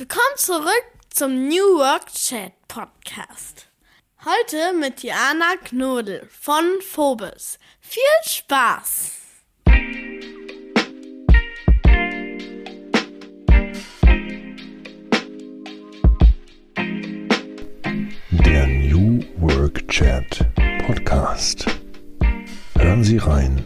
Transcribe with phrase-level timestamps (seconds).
[0.00, 3.66] Willkommen zurück zum New Work Chat Podcast.
[4.24, 7.58] Heute mit Diana Knodel von Phobis.
[7.82, 9.12] Viel Spaß!
[18.46, 20.46] Der New Work Chat
[20.86, 21.66] Podcast.
[22.78, 23.62] Hören Sie rein,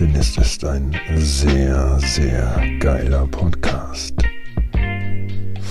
[0.00, 4.14] denn es ist ein sehr, sehr geiler Podcast.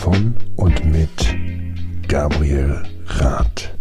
[0.04, 3.74] Von und mit Gabriel Rath.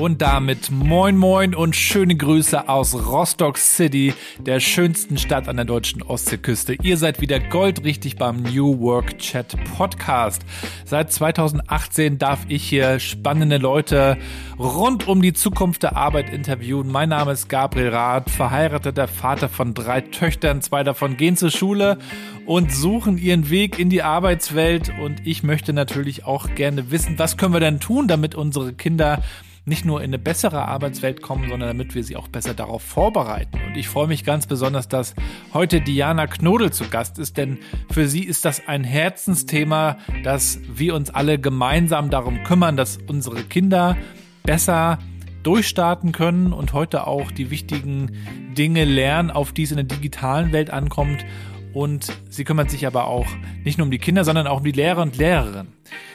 [0.00, 5.66] Und damit moin moin und schöne Grüße aus Rostock City, der schönsten Stadt an der
[5.66, 6.74] deutschen Ostseeküste.
[6.80, 10.40] Ihr seid wieder goldrichtig beim New Work Chat Podcast.
[10.86, 14.16] Seit 2018 darf ich hier spannende Leute
[14.58, 16.90] rund um die Zukunft der Arbeit interviewen.
[16.90, 20.62] Mein Name ist Gabriel Rath, verheirateter Vater von drei Töchtern.
[20.62, 21.98] Zwei davon gehen zur Schule
[22.46, 24.90] und suchen ihren Weg in die Arbeitswelt.
[24.98, 29.22] Und ich möchte natürlich auch gerne wissen, was können wir denn tun, damit unsere Kinder
[29.64, 33.58] nicht nur in eine bessere Arbeitswelt kommen, sondern damit wir sie auch besser darauf vorbereiten.
[33.66, 35.14] Und ich freue mich ganz besonders, dass
[35.52, 37.58] heute Diana Knodel zu Gast ist, denn
[37.90, 43.42] für sie ist das ein Herzensthema, dass wir uns alle gemeinsam darum kümmern, dass unsere
[43.42, 43.96] Kinder
[44.42, 44.98] besser
[45.42, 48.12] durchstarten können und heute auch die wichtigen
[48.56, 51.24] Dinge lernen, auf die es in der digitalen Welt ankommt.
[51.72, 53.26] Und sie kümmert sich aber auch
[53.64, 55.72] nicht nur um die Kinder, sondern auch um die Lehrer und Lehrerinnen.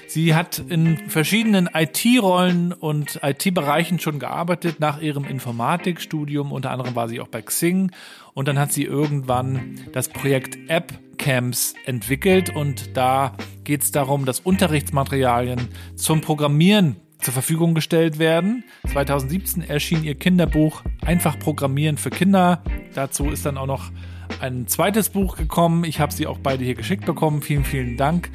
[0.07, 6.51] Sie hat in verschiedenen IT-Rollen und IT-Bereichen schon gearbeitet nach ihrem Informatikstudium.
[6.51, 7.91] Unter anderem war sie auch bei Xing.
[8.33, 12.55] Und dann hat sie irgendwann das Projekt App Camps entwickelt.
[12.55, 18.63] Und da geht es darum, dass Unterrichtsmaterialien zum Programmieren zur Verfügung gestellt werden.
[18.91, 22.63] 2017 erschien ihr Kinderbuch Einfach Programmieren für Kinder.
[22.93, 23.91] Dazu ist dann auch noch
[24.39, 25.83] ein zweites Buch gekommen.
[25.83, 27.41] Ich habe sie auch beide hier geschickt bekommen.
[27.41, 28.29] Vielen, vielen Dank.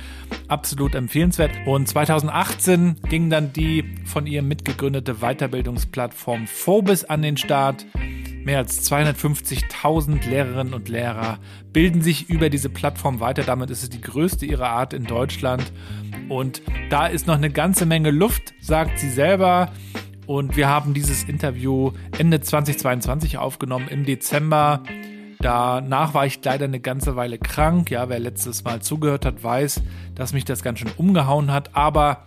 [0.48, 1.52] Absolut empfehlenswert.
[1.66, 7.86] Und 2018 ging dann die von ihr mitgegründete Weiterbildungsplattform Phobis an den Start.
[8.44, 11.38] Mehr als 250.000 Lehrerinnen und Lehrer
[11.72, 13.42] bilden sich über diese Plattform weiter.
[13.42, 15.72] Damit ist es die größte ihrer Art in Deutschland.
[16.28, 19.72] Und da ist noch eine ganze Menge Luft, sagt sie selber.
[20.26, 24.84] Und wir haben dieses Interview Ende 2022 aufgenommen im Dezember.
[25.40, 27.90] Danach war ich leider eine ganze Weile krank.
[27.90, 29.82] Ja, wer letztes Mal zugehört hat, weiß,
[30.14, 31.74] dass mich das ganz schön umgehauen hat.
[31.74, 32.26] Aber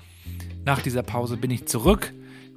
[0.65, 2.11] nach dieser Pause bin ich zurück.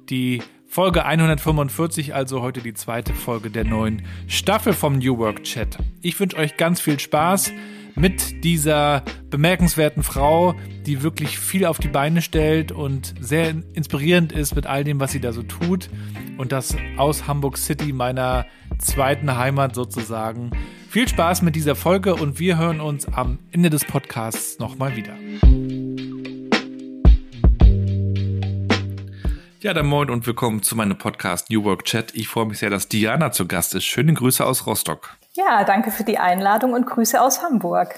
[0.09, 5.77] Die Folge 145, also heute die zweite Folge der neuen Staffel vom New Work Chat.
[6.01, 7.51] Ich wünsche euch ganz viel Spaß
[7.95, 14.55] mit dieser bemerkenswerten Frau, die wirklich viel auf die Beine stellt und sehr inspirierend ist
[14.55, 15.89] mit all dem, was sie da so tut.
[16.37, 18.45] Und das aus Hamburg City, meiner
[18.79, 20.51] zweiten Heimat sozusagen.
[20.89, 25.13] Viel Spaß mit dieser Folge und wir hören uns am Ende des Podcasts nochmal wieder.
[29.59, 32.15] Ja, dann moin und willkommen zu meinem Podcast New Work Chat.
[32.15, 33.85] Ich freue mich sehr, dass Diana zu Gast ist.
[33.85, 35.17] Schöne Grüße aus Rostock.
[35.33, 37.95] Ja, danke für die Einladung und Grüße aus Hamburg.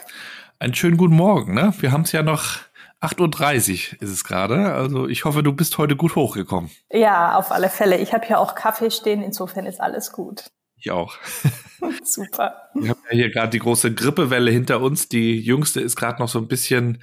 [0.57, 1.53] Einen schönen guten Morgen.
[1.53, 1.73] Ne?
[1.79, 2.59] Wir haben es ja noch
[3.01, 4.73] 8.30 Uhr ist es gerade.
[4.73, 6.69] Also ich hoffe, du bist heute gut hochgekommen.
[6.91, 7.97] Ja, auf alle Fälle.
[7.97, 10.49] Ich habe hier auch Kaffee stehen, insofern ist alles gut.
[10.79, 11.17] Ich auch.
[12.03, 12.69] Super.
[12.73, 15.09] Wir haben ja hier gerade die große Grippewelle hinter uns.
[15.09, 17.01] Die jüngste ist gerade noch so ein bisschen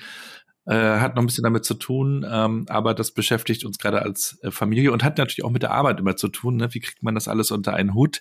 [0.67, 4.39] äh, hat noch ein bisschen damit zu tun, ähm, aber das beschäftigt uns gerade als
[4.43, 6.57] äh, Familie und hat natürlich auch mit der Arbeit immer zu tun.
[6.57, 6.75] Ne?
[6.75, 8.21] Wie kriegt man das alles unter einen Hut?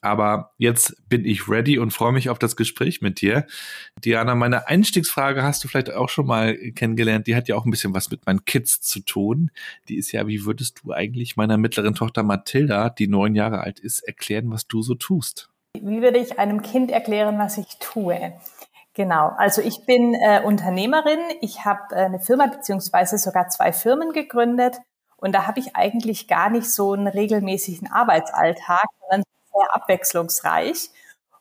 [0.00, 3.46] Aber jetzt bin ich ready und freue mich auf das Gespräch mit dir.
[4.04, 7.26] Diana, meine Einstiegsfrage hast du vielleicht auch schon mal kennengelernt.
[7.26, 9.50] Die hat ja auch ein bisschen was mit meinen Kids zu tun.
[9.88, 13.80] Die ist ja, wie würdest du eigentlich meiner mittleren Tochter Mathilda, die neun Jahre alt
[13.80, 15.50] ist, erklären, was du so tust?
[15.82, 18.32] Wie würde ich einem Kind erklären, was ich tue?
[18.96, 21.18] Genau, also ich bin äh, Unternehmerin.
[21.42, 24.78] Ich habe äh, eine Firma beziehungsweise sogar zwei Firmen gegründet
[25.18, 30.88] und da habe ich eigentlich gar nicht so einen regelmäßigen Arbeitsalltag, sondern sehr abwechslungsreich.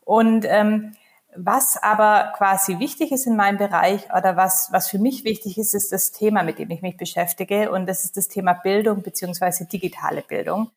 [0.02, 0.98] Und ähm,
[1.34, 5.74] was aber quasi wichtig ist in meinem Bereich oder was, was für mich wichtig ist,
[5.74, 7.72] ist das Thema, mit dem ich mich beschäftige.
[7.72, 10.72] Und das ist das Thema Bildung beziehungsweise digitale Bildung.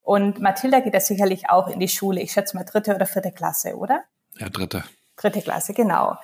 [0.00, 2.22] Und Mathilda geht da sicherlich auch in die Schule.
[2.22, 4.04] Ich schätze mal dritte oder vierte Klasse, oder?
[4.38, 4.82] Ja, dritte.
[5.22, 6.16] Dritte Klasse, genau.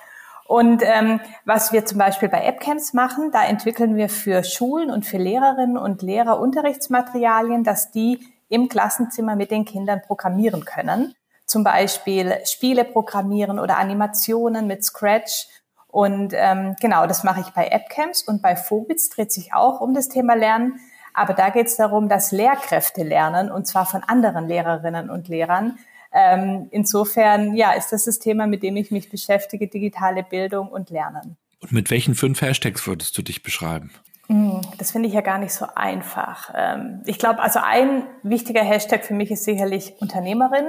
[0.45, 5.05] Und ähm, was wir zum Beispiel bei AppCamps machen, da entwickeln wir für Schulen und
[5.05, 8.19] für Lehrerinnen und Lehrer Unterrichtsmaterialien, dass die
[8.49, 11.13] im Klassenzimmer mit den Kindern programmieren können.
[11.45, 15.47] Zum Beispiel Spiele programmieren oder Animationen mit Scratch.
[15.87, 19.93] Und ähm, genau, das mache ich bei AppCamps und bei Phobits dreht sich auch um
[19.93, 20.79] das Thema Lernen.
[21.13, 25.77] Aber da geht es darum, dass Lehrkräfte lernen, und zwar von anderen Lehrerinnen und Lehrern,
[26.11, 30.89] Ähm, insofern, ja, ist das das Thema, mit dem ich mich beschäftige, digitale Bildung und
[30.89, 31.37] Lernen.
[31.61, 33.91] Und mit welchen fünf Hashtags würdest du dich beschreiben?
[34.27, 36.51] Hm, das finde ich ja gar nicht so einfach.
[36.55, 40.67] Ähm, ich glaube, also ein wichtiger Hashtag für mich ist sicherlich Unternehmerin.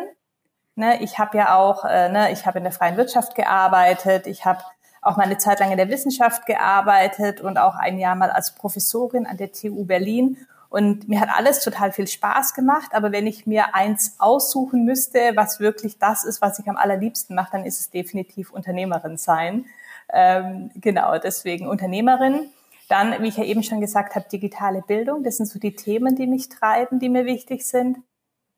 [0.77, 4.47] Ne, ich habe ja auch, äh, ne, ich habe in der freien Wirtschaft gearbeitet, ich
[4.47, 4.63] habe
[5.03, 8.55] auch mal eine Zeit lang in der Wissenschaft gearbeitet und auch ein Jahr mal als
[8.55, 10.37] Professorin an der TU Berlin.
[10.71, 12.91] Und mir hat alles total viel Spaß gemacht.
[12.93, 17.35] Aber wenn ich mir eins aussuchen müsste, was wirklich das ist, was ich am allerliebsten
[17.35, 19.67] mache, dann ist es definitiv Unternehmerin sein.
[20.13, 22.51] Ähm, genau, deswegen Unternehmerin.
[22.89, 25.25] Dann, wie ich ja eben schon gesagt habe, digitale Bildung.
[25.25, 27.99] Das sind so die Themen, die mich treiben, die mir wichtig sind.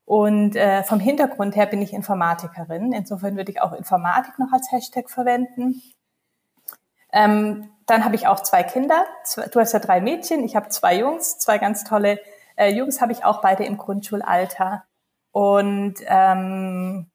[0.05, 2.93] Und äh, vom Hintergrund her bin ich Informatikerin.
[2.93, 5.81] Insofern würde ich auch Informatik noch als Hashtag verwenden.
[7.11, 9.05] Ähm, dann habe ich auch zwei Kinder.
[9.51, 12.19] Du hast ja drei Mädchen, ich habe zwei Jungs, zwei ganz tolle
[12.55, 14.83] äh, Jungs habe ich auch beide im Grundschulalter.
[15.31, 17.07] Und ähm,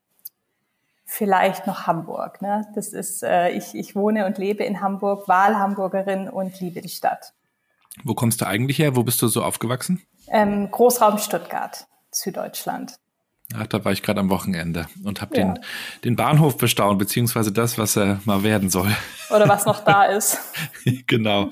[1.05, 2.43] vielleicht noch Hamburg.
[2.43, 2.67] Ne?
[2.75, 7.33] Das ist, äh, ich, ich wohne und lebe in Hamburg, Wahlhamburgerin und liebe die Stadt.
[8.05, 8.97] Wo kommst du eigentlich her?
[8.97, 10.03] Wo bist du so aufgewachsen?
[10.29, 12.99] Ähm, Großraum Stuttgart, Süddeutschland.
[13.57, 15.45] Ach, da war ich gerade am Wochenende und habe ja.
[15.45, 15.59] den,
[16.05, 18.95] den Bahnhof bestaunt, beziehungsweise das, was er mal werden soll.
[19.35, 20.39] Oder was noch da ist.
[21.07, 21.49] genau.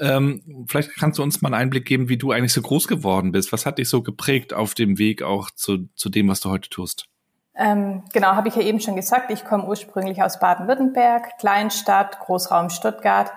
[0.00, 3.32] Ähm, vielleicht kannst du uns mal einen Einblick geben, wie du eigentlich so groß geworden
[3.32, 3.50] bist.
[3.50, 6.68] Was hat dich so geprägt auf dem Weg auch zu, zu dem, was du heute
[6.68, 7.06] tust?
[7.54, 9.30] Ähm, genau, habe ich ja eben schon gesagt.
[9.30, 13.32] Ich komme ursprünglich aus Baden-Württemberg, Kleinstadt, Großraum Stuttgart.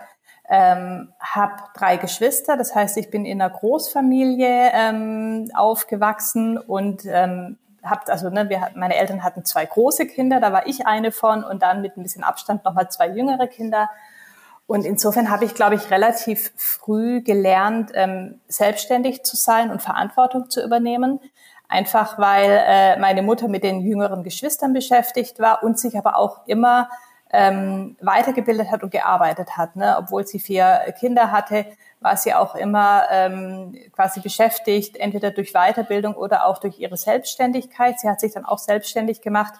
[0.50, 7.58] Ähm, habe drei Geschwister, das heißt, ich bin in einer Großfamilie ähm, aufgewachsen und ähm,
[7.90, 11.44] habt also ne, wir meine Eltern hatten zwei große Kinder, da war ich eine von
[11.44, 13.90] und dann mit ein bisschen Abstand nochmal zwei jüngere Kinder.
[14.68, 20.50] Und insofern habe ich, glaube ich, relativ früh gelernt, ähm, selbstständig zu sein und Verantwortung
[20.50, 21.20] zu übernehmen.
[21.68, 26.48] Einfach weil äh, meine Mutter mit den jüngeren Geschwistern beschäftigt war und sich aber auch
[26.48, 26.90] immer
[27.32, 29.76] ähm, weitergebildet hat und gearbeitet hat.
[29.76, 29.96] Ne?
[30.00, 31.66] Obwohl sie vier Kinder hatte,
[32.06, 38.00] war sie auch immer ähm, quasi beschäftigt, entweder durch Weiterbildung oder auch durch ihre Selbstständigkeit.
[38.00, 39.56] Sie hat sich dann auch selbstständig gemacht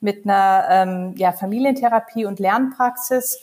[0.00, 3.38] mit einer ähm, ja, Familientherapie und Lernpraxis.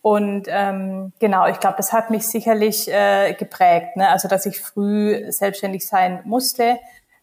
[0.00, 3.96] Und ähm, genau, ich glaube, das hat mich sicherlich äh, geprägt.
[3.96, 4.08] Ne?
[4.08, 6.78] Also, dass ich früh selbstständig sein musste,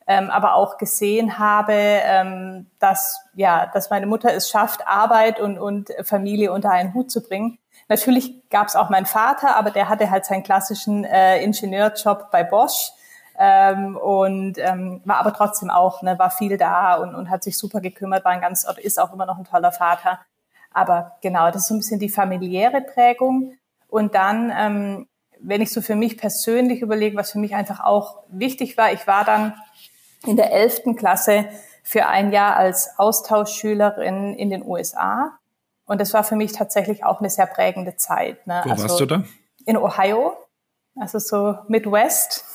[0.06, 5.58] ähm, aber auch gesehen habe, ähm, dass ja, dass meine Mutter es schafft, Arbeit und,
[5.58, 7.59] und Familie unter einen Hut zu bringen.
[7.90, 12.44] Natürlich gab es auch meinen Vater, aber der hatte halt seinen klassischen äh, Ingenieurjob bei
[12.44, 12.92] Bosch
[13.38, 17.58] ähm, und ähm, war aber trotzdem auch, ne, war viel da und, und hat sich
[17.58, 20.20] super gekümmert, war ein ganz, ist auch immer noch ein toller Vater.
[20.72, 23.58] Aber genau, das ist so ein bisschen die familiäre Prägung.
[23.88, 25.08] Und dann, ähm,
[25.40, 29.08] wenn ich so für mich persönlich überlege, was für mich einfach auch wichtig war, ich
[29.08, 29.56] war dann
[30.28, 31.46] in der elften Klasse
[31.82, 35.39] für ein Jahr als Austauschschülerin in den USA
[35.90, 38.46] und das war für mich tatsächlich auch eine sehr prägende Zeit.
[38.46, 38.62] Ne?
[38.64, 39.24] Wo also warst du da?
[39.66, 40.34] In Ohio,
[40.96, 42.46] also so Midwest.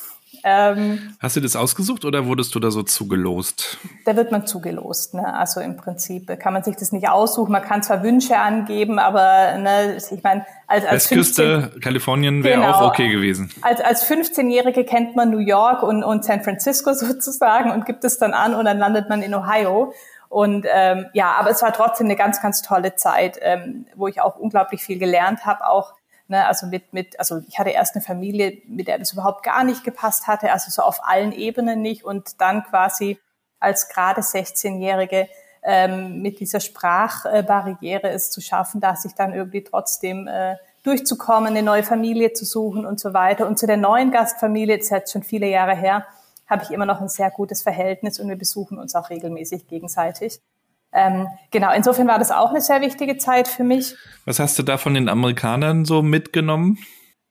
[0.44, 3.78] Ähm, Hast du das ausgesucht oder wurdest du da so zugelost?
[4.04, 5.14] Da wird man zugelost.
[5.14, 5.34] Ne?
[5.34, 7.50] Also im Prinzip kann man sich das nicht aussuchen.
[7.50, 12.60] Man kann zwar Wünsche angeben, aber ne, ich meine, als, als Westküste 15, Kalifornien wäre
[12.60, 13.50] genau, auch okay gewesen.
[13.62, 18.19] Als, als 15-Jährige kennt man New York und, und San Francisco sozusagen und gibt es
[18.19, 19.92] dann an und dann landet man in Ohio.
[20.34, 24.20] Und ähm, ja, aber es war trotzdem eine ganz, ganz tolle Zeit, ähm, wo ich
[24.20, 25.94] auch unglaublich viel gelernt habe, auch
[26.26, 29.62] ne, also mit, mit, also ich hatte erst eine Familie, mit der das überhaupt gar
[29.62, 33.17] nicht gepasst hatte, also so auf allen Ebenen nicht und dann quasi
[33.60, 35.29] als gerade 16-Jährige
[35.62, 41.62] ähm, mit dieser Sprachbarriere es zu schaffen, dass ich dann irgendwie trotzdem äh, durchzukommen, eine
[41.62, 43.46] neue Familie zu suchen und so weiter.
[43.46, 46.05] Und zu der neuen Gastfamilie, das ist jetzt schon viele Jahre her,
[46.46, 50.41] habe ich immer noch ein sehr gutes Verhältnis und wir besuchen uns auch regelmäßig gegenseitig.
[50.93, 53.96] Ähm, genau, insofern war das auch eine sehr wichtige Zeit für mich.
[54.27, 56.79] Was hast du da von den Amerikanern so mitgenommen?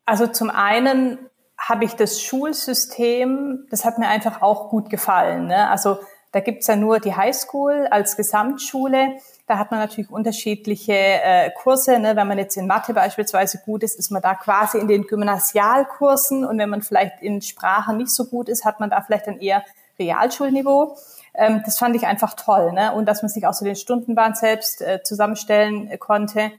[0.06, 1.18] Also zum einen
[1.58, 5.48] habe ich das Schulsystem, das hat mir einfach auch gut gefallen.
[5.48, 5.70] Ne?
[5.70, 5.98] Also
[6.34, 9.14] da gibt's ja nur die Highschool als Gesamtschule
[9.46, 12.00] da hat man natürlich unterschiedliche äh, Kurse.
[12.00, 12.16] Ne?
[12.16, 16.46] Wenn man jetzt in Mathe beispielsweise gut ist, ist man da quasi in den Gymnasialkursen.
[16.46, 19.40] Und wenn man vielleicht in Sprachen nicht so gut ist, hat man da vielleicht dann
[19.40, 19.64] eher
[20.00, 20.98] Realschulniveau.
[21.34, 22.72] Ähm, das fand ich einfach toll.
[22.72, 22.94] Ne?
[22.94, 26.52] Und dass man sich auch so den Stundenplan selbst äh, zusammenstellen äh, konnte.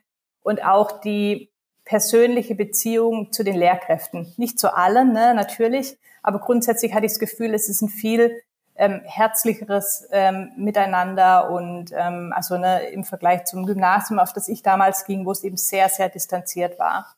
[0.42, 1.50] Und auch die
[1.86, 4.32] persönliche Beziehung zu den Lehrkräften.
[4.36, 5.98] Nicht zu allen, ne, natürlich.
[6.22, 8.42] Aber grundsätzlich hatte ich das Gefühl, es ist ein viel
[8.76, 14.62] ähm, herzlicheres ähm, Miteinander und ähm, also ne, im Vergleich zum Gymnasium, auf das ich
[14.62, 17.14] damals ging, wo es eben sehr, sehr distanziert war.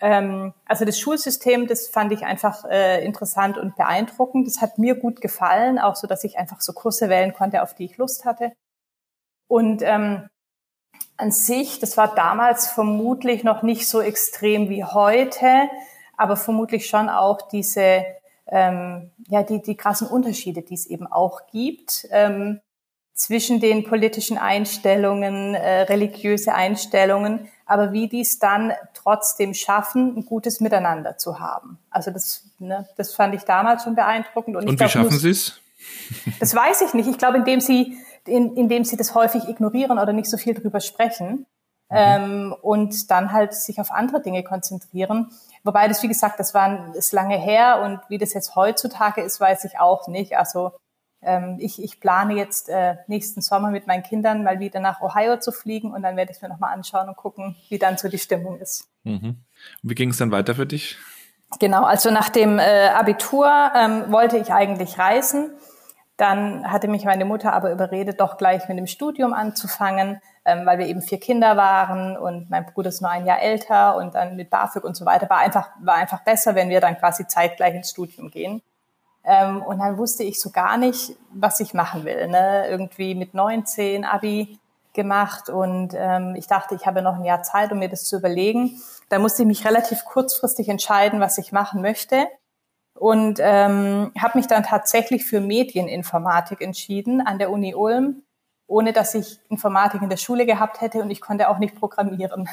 [0.00, 4.46] Ähm, also das Schulsystem, das fand ich einfach äh, interessant und beeindruckend.
[4.46, 7.74] Das hat mir gut gefallen, auch so, dass ich einfach so Kurse wählen konnte, auf
[7.74, 8.52] die ich Lust hatte.
[9.46, 10.28] Und ähm,
[11.16, 15.68] an sich, das war damals vermutlich noch nicht so extrem wie heute,
[16.16, 18.04] aber vermutlich schon auch diese,
[18.50, 22.06] ähm, ja, die, die krassen Unterschiede, die es eben auch gibt.
[22.10, 22.60] Ähm,
[23.20, 30.24] zwischen den politischen Einstellungen, äh, religiöse Einstellungen, aber wie die es dann trotzdem schaffen, ein
[30.24, 31.78] gutes Miteinander zu haben.
[31.90, 34.56] Also das, ne, das fand ich damals schon beeindruckend.
[34.56, 35.60] Und, Und wie glaub, schaffen Sie es?
[36.40, 37.08] Das weiß ich nicht.
[37.08, 40.80] Ich glaube, indem Sie, in, indem Sie das häufig ignorieren oder nicht so viel drüber
[40.80, 41.46] sprechen.
[41.90, 41.96] Mhm.
[41.96, 45.30] Ähm, und dann halt sich auf andere Dinge konzentrieren.
[45.64, 49.40] Wobei das, wie gesagt, das war ist lange her und wie das jetzt heutzutage ist,
[49.40, 50.38] weiß ich auch nicht.
[50.38, 50.72] Also
[51.22, 55.38] ähm, ich, ich plane jetzt äh, nächsten Sommer mit meinen Kindern mal wieder nach Ohio
[55.38, 58.08] zu fliegen und dann werde ich es mir nochmal anschauen und gucken, wie dann so
[58.08, 58.88] die Stimmung ist.
[59.04, 59.36] Mhm.
[59.82, 60.96] Und wie ging es dann weiter für dich?
[61.58, 65.50] Genau, also nach dem äh, Abitur ähm, wollte ich eigentlich reisen.
[66.16, 70.78] Dann hatte mich meine Mutter aber überredet, doch gleich mit dem Studium anzufangen, ähm, weil
[70.78, 74.36] wir eben vier Kinder waren und mein Bruder ist nur ein Jahr älter und dann
[74.36, 77.74] mit BAföG und so weiter war einfach, war einfach besser, wenn wir dann quasi zeitgleich
[77.74, 78.62] ins Studium gehen.
[79.24, 82.28] Ähm, und dann wusste ich so gar nicht, was ich machen will.
[82.28, 82.66] Ne?
[82.68, 84.58] Irgendwie mit 19 Abi
[84.92, 88.16] gemacht und ähm, ich dachte, ich habe noch ein Jahr Zeit, um mir das zu
[88.16, 88.80] überlegen.
[89.08, 92.26] Da musste ich mich relativ kurzfristig entscheiden, was ich machen möchte
[92.94, 98.22] und ähm, habe mich dann tatsächlich für Medieninformatik entschieden an der Uni Ulm,
[98.70, 102.48] ohne dass ich Informatik in der Schule gehabt hätte und ich konnte auch nicht programmieren.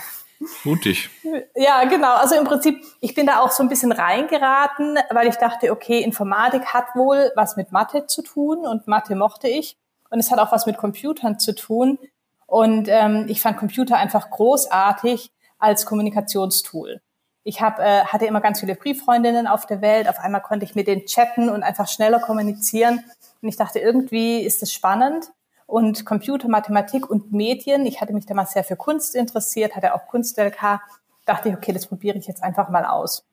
[0.63, 1.09] Mutig.
[1.55, 2.15] Ja, genau.
[2.15, 6.01] Also im Prinzip, ich bin da auch so ein bisschen reingeraten, weil ich dachte, okay,
[6.01, 9.75] Informatik hat wohl was mit Mathe zu tun und Mathe mochte ich.
[10.09, 11.97] Und es hat auch was mit Computern zu tun.
[12.45, 17.01] Und ähm, ich fand Computer einfach großartig als Kommunikationstool.
[17.43, 20.07] Ich hab, äh, hatte immer ganz viele Brieffreundinnen auf der Welt.
[20.07, 23.03] Auf einmal konnte ich mit denen chatten und einfach schneller kommunizieren.
[23.41, 25.31] Und ich dachte, irgendwie ist das spannend
[25.67, 27.85] und Computer, Mathematik und Medien.
[27.85, 30.79] Ich hatte mich damals sehr für Kunst interessiert, hatte auch Kunst-LK.
[31.25, 33.25] Dachte ich, okay, das probiere ich jetzt einfach mal aus.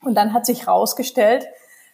[0.00, 1.46] Und dann hat sich herausgestellt,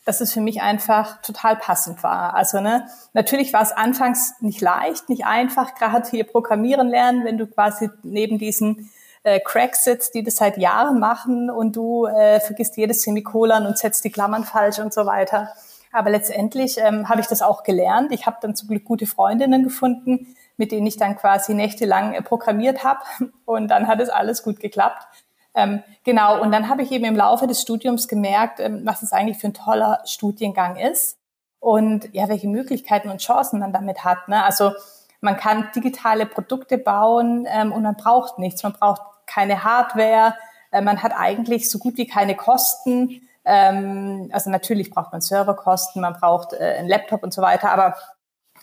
[0.04, 2.34] dass es für mich einfach total passend war.
[2.34, 7.36] Also ne, natürlich war es anfangs nicht leicht, nicht einfach, gerade hier Programmieren lernen, wenn
[7.36, 8.90] du quasi neben diesen
[9.24, 13.76] äh, Cracks sitzt, die das seit Jahren machen und du äh, vergisst jedes Semikolon und
[13.76, 15.52] setzt die Klammern falsch und so weiter.
[15.92, 18.12] Aber letztendlich ähm, habe ich das auch gelernt.
[18.12, 22.22] Ich habe dann zum Glück gute Freundinnen gefunden, mit denen ich dann quasi nächtelang äh,
[22.22, 23.00] programmiert habe.
[23.44, 25.06] Und dann hat es alles gut geklappt.
[25.54, 29.12] Ähm, genau, und dann habe ich eben im Laufe des Studiums gemerkt, ähm, was es
[29.12, 31.18] eigentlich für ein toller Studiengang ist
[31.58, 34.28] und ja, welche Möglichkeiten und Chancen man damit hat.
[34.28, 34.44] Ne?
[34.44, 34.72] Also
[35.20, 38.62] man kann digitale Produkte bauen ähm, und man braucht nichts.
[38.62, 40.34] Man braucht keine Hardware.
[40.70, 43.27] Äh, man hat eigentlich so gut wie keine Kosten.
[43.50, 47.96] Ähm, also natürlich braucht man Serverkosten, man braucht äh, einen Laptop und so weiter, aber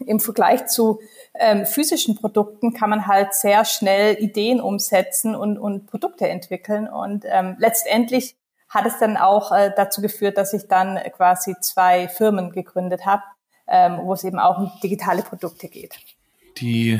[0.06, 1.00] im Vergleich zu
[1.34, 6.88] ähm, physischen Produkten kann man halt sehr schnell Ideen umsetzen und, und Produkte entwickeln.
[6.88, 8.36] Und ähm, letztendlich
[8.70, 13.24] hat es dann auch äh, dazu geführt, dass ich dann quasi zwei Firmen gegründet habe,
[13.68, 15.98] ähm, wo es eben auch um digitale Produkte geht.
[16.58, 17.00] Die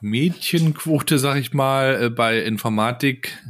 [0.00, 3.42] Mädchenquote, sag ich mal, äh, bei Informatik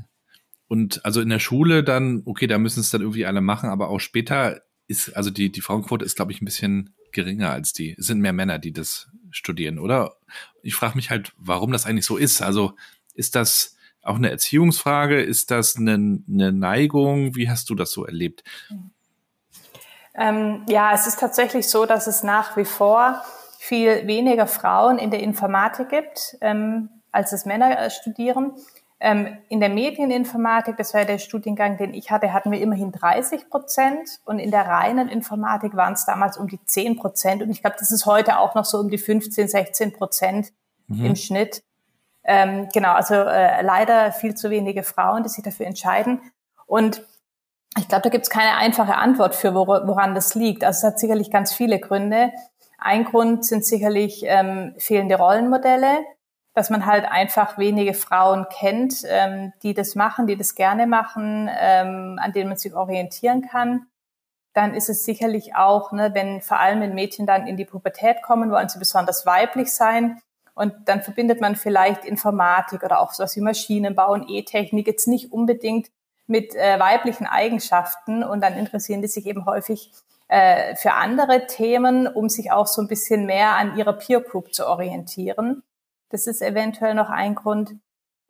[0.69, 3.89] und also in der Schule dann, okay, da müssen es dann irgendwie alle machen, aber
[3.89, 7.95] auch später ist, also die, die Frauenquote ist, glaube ich, ein bisschen geringer als die.
[7.99, 10.17] Es sind mehr Männer, die das studieren, oder?
[10.63, 12.43] Ich frage mich halt, warum das eigentlich so ist.
[12.43, 12.75] Also
[13.15, 15.21] ist das auch eine Erziehungsfrage?
[15.21, 15.95] Ist das eine,
[16.29, 17.35] eine Neigung?
[17.35, 18.45] Wie hast du das so erlebt?
[20.15, 23.23] Ähm, ja, es ist tatsächlich so, dass es nach wie vor
[23.59, 28.53] viel weniger Frauen in der Informatik gibt, ähm, als es Männer äh, studieren.
[28.99, 32.93] Ähm, in der Medieninformatik, das war ja der Studiengang, den ich hatte, hatten wir immerhin
[32.93, 37.51] 30 Prozent und in der reinen Informatik waren es damals um die 10 Prozent und
[37.51, 40.53] ich glaube, das ist heute auch noch so um die 15, 16 Prozent
[40.87, 41.05] mhm.
[41.05, 41.63] im Schnitt.
[42.25, 46.21] Ähm, genau, also äh, leider viel zu wenige Frauen, die sich dafür entscheiden
[46.65, 47.03] und
[47.79, 50.65] ich glaube, da gibt es keine einfache Antwort für, woran das liegt.
[50.65, 52.33] Also es hat sicherlich ganz viele Gründe.
[52.79, 55.99] Ein Grund sind sicherlich ähm, fehlende Rollenmodelle
[56.57, 61.51] dass man halt einfach wenige Frauen kennt, ähm, die das machen, die das gerne machen,
[61.55, 63.89] ähm, an denen man sich orientieren kann.
[64.55, 68.23] Dann ist es sicherlich auch, ne, wenn vor allem wenn Mädchen dann in die Pubertät
[68.23, 70.23] kommen, wollen sie besonders weiblich sein.
[70.55, 75.33] Und dann verbindet man vielleicht Informatik oder auch sowas wie Maschinenbau und E-Technik jetzt nicht
[75.33, 75.89] unbedingt
[76.27, 78.25] mit äh, weiblichen Eigenschaften.
[78.25, 79.93] Und dann interessieren die sich eben häufig
[80.29, 84.55] äh, für andere Themen, um sich auch so ein bisschen mehr an ihrer Peer Group
[84.55, 85.63] zu orientieren.
[86.11, 87.75] Das ist eventuell noch ein Grund.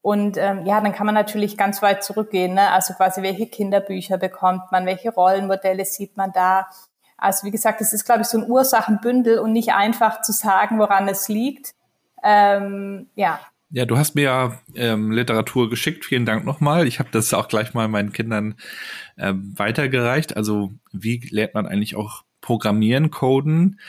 [0.06, 2.54] Und ähm, ja, dann kann man natürlich ganz weit zurückgehen.
[2.54, 2.71] Ne?
[2.71, 6.68] Also quasi, welche Kinderbücher bekommt man, welche Rollenmodelle sieht man da.
[7.16, 10.78] Also wie gesagt, das ist, glaube ich, so ein Ursachenbündel und nicht einfach zu sagen,
[10.78, 11.75] woran es liegt.
[12.23, 13.40] Ähm, ja.
[13.71, 16.04] Ja, du hast mir ja ähm, Literatur geschickt.
[16.04, 16.87] Vielen Dank nochmal.
[16.87, 18.54] Ich habe das auch gleich mal meinen Kindern
[19.16, 20.37] äh, weitergereicht.
[20.37, 23.80] Also wie lernt man eigentlich auch Programmieren, Coden?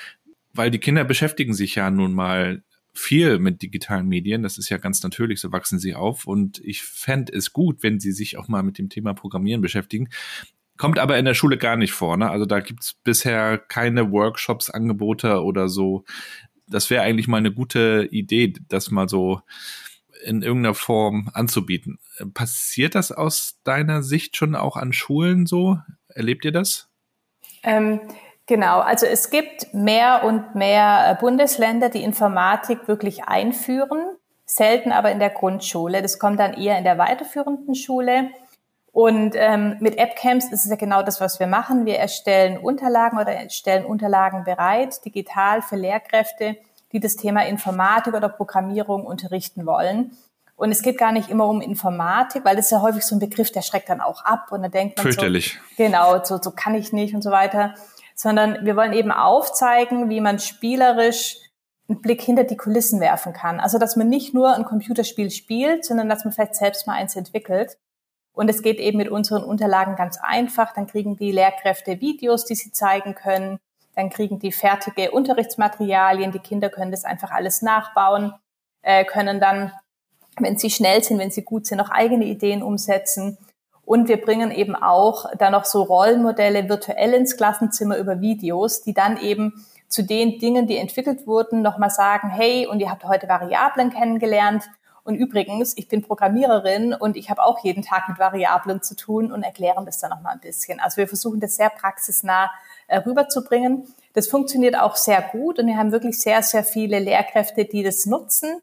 [0.51, 2.63] Weil die Kinder beschäftigen sich ja nun mal
[2.97, 4.43] viel mit digitalen Medien.
[4.43, 6.25] Das ist ja ganz natürlich, so wachsen sie auf.
[6.25, 10.09] Und ich fände es gut, wenn sie sich auch mal mit dem Thema Programmieren beschäftigen.
[10.77, 12.17] Kommt aber in der Schule gar nicht vor.
[12.17, 12.29] Ne?
[12.29, 16.05] Also da gibt's bisher keine Workshops, Angebote oder so.
[16.67, 19.41] Das wäre eigentlich mal eine gute Idee, das mal so
[20.23, 21.99] in irgendeiner Form anzubieten.
[22.33, 25.79] Passiert das aus deiner Sicht schon auch an Schulen so?
[26.09, 26.89] Erlebt ihr das?
[27.63, 27.99] Ähm,
[28.47, 35.11] Genau, also es gibt mehr und mehr äh, Bundesländer, die Informatik wirklich einführen, selten aber
[35.11, 36.01] in der Grundschule.
[36.01, 38.29] Das kommt dann eher in der weiterführenden Schule.
[38.93, 41.85] Und ähm, mit AppCamps ist es ja genau das, was wir machen.
[41.85, 46.55] Wir erstellen Unterlagen oder stellen Unterlagen bereit, digital für Lehrkräfte,
[46.93, 50.17] die das Thema Informatik oder Programmierung unterrichten wollen.
[50.55, 53.19] Und es geht gar nicht immer um Informatik, weil das ist ja häufig so ein
[53.19, 55.59] Begriff, der schreckt dann auch ab und dann denkt man Fürchterlich.
[55.77, 57.75] so, genau, so, so kann ich nicht und so weiter
[58.17, 61.37] sondern wir wollen eben aufzeigen, wie man spielerisch
[61.87, 63.59] einen Blick hinter die Kulissen werfen kann.
[63.59, 67.15] Also, dass man nicht nur ein Computerspiel spielt, sondern dass man vielleicht selbst mal eins
[67.15, 67.77] entwickelt.
[68.33, 70.73] Und es geht eben mit unseren Unterlagen ganz einfach.
[70.73, 73.59] Dann kriegen die Lehrkräfte Videos, die sie zeigen können.
[73.95, 76.31] Dann kriegen die fertige Unterrichtsmaterialien.
[76.31, 78.33] Die Kinder können das einfach alles nachbauen,
[78.81, 79.71] äh, können dann,
[80.39, 83.37] wenn sie schnell sind, wenn sie gut sind, noch eigene Ideen umsetzen.
[83.87, 88.93] Und wir bringen eben auch da noch so Rollenmodelle virtuell ins Klassenzimmer über Videos, die
[88.93, 93.29] dann eben zu den Dingen, die entwickelt wurden, nochmal sagen, hey, und ihr habt heute
[93.29, 94.65] Variablen kennengelernt.
[95.05, 99.31] Und übrigens, ich bin Programmiererin und ich habe auch jeden Tag mit Variablen zu tun
[99.31, 100.81] und erklären das dann nochmal ein bisschen.
[100.81, 102.51] Also wir versuchen das sehr praxisnah
[102.87, 103.87] äh, rüberzubringen.
[104.11, 108.05] Das funktioniert auch sehr gut und wir haben wirklich sehr, sehr viele Lehrkräfte, die das
[108.05, 108.61] nutzen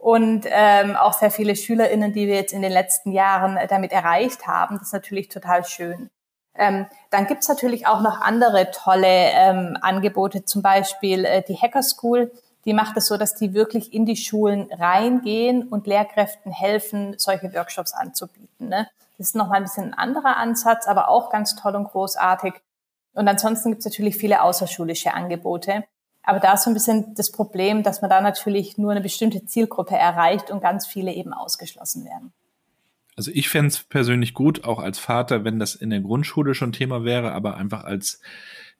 [0.00, 3.92] und ähm, auch sehr viele SchülerInnen, die wir jetzt in den letzten Jahren äh, damit
[3.92, 4.78] erreicht haben.
[4.78, 6.10] Das ist natürlich total schön.
[6.54, 11.82] Ähm, dann gibt's natürlich auch noch andere tolle ähm, Angebote, zum Beispiel äh, die Hacker
[11.82, 12.32] School.
[12.64, 17.52] Die macht es so, dass die wirklich in die Schulen reingehen und Lehrkräften helfen, solche
[17.54, 18.68] Workshops anzubieten.
[18.68, 18.88] Ne?
[19.18, 22.54] Das ist nochmal ein bisschen ein anderer Ansatz, aber auch ganz toll und großartig.
[23.12, 25.84] Und ansonsten gibt's natürlich viele außerschulische Angebote.
[26.22, 29.44] Aber da ist so ein bisschen das Problem, dass man da natürlich nur eine bestimmte
[29.46, 32.32] Zielgruppe erreicht und ganz viele eben ausgeschlossen werden.
[33.16, 36.72] Also ich fände es persönlich gut, auch als Vater, wenn das in der Grundschule schon
[36.72, 38.20] Thema wäre, aber einfach als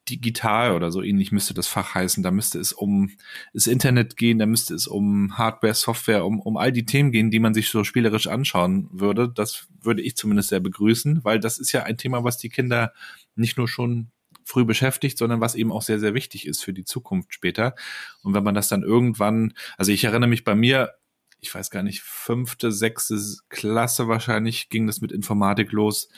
[0.08, 2.22] digital oder so ähnlich müsste das Fach heißen.
[2.22, 3.10] Da müsste es um
[3.52, 7.30] das Internet gehen, da müsste es um Hardware, Software, um, um all die Themen gehen,
[7.30, 9.28] die man sich so spielerisch anschauen würde.
[9.28, 12.92] Das würde ich zumindest sehr begrüßen, weil das ist ja ein Thema, was die Kinder
[13.34, 14.10] nicht nur schon
[14.50, 17.74] früh beschäftigt, sondern was eben auch sehr, sehr wichtig ist für die Zukunft später.
[18.22, 20.94] Und wenn man das dann irgendwann, also ich erinnere mich bei mir,
[21.40, 26.10] ich weiß gar nicht, fünfte, sechste Klasse wahrscheinlich ging das mit Informatik los.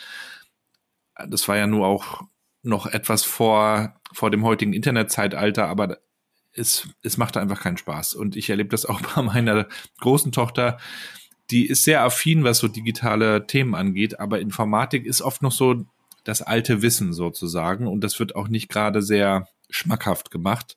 [1.28, 2.22] Das war ja nur auch
[2.62, 5.98] noch etwas vor, vor dem heutigen Internetzeitalter, aber
[6.54, 8.14] es, es machte einfach keinen Spaß.
[8.14, 9.68] Und ich erlebe das auch bei meiner
[10.00, 10.78] großen Tochter.
[11.50, 15.84] Die ist sehr affin, was so digitale Themen angeht, aber Informatik ist oft noch so
[16.24, 17.86] das alte Wissen sozusagen.
[17.86, 20.76] Und das wird auch nicht gerade sehr schmackhaft gemacht.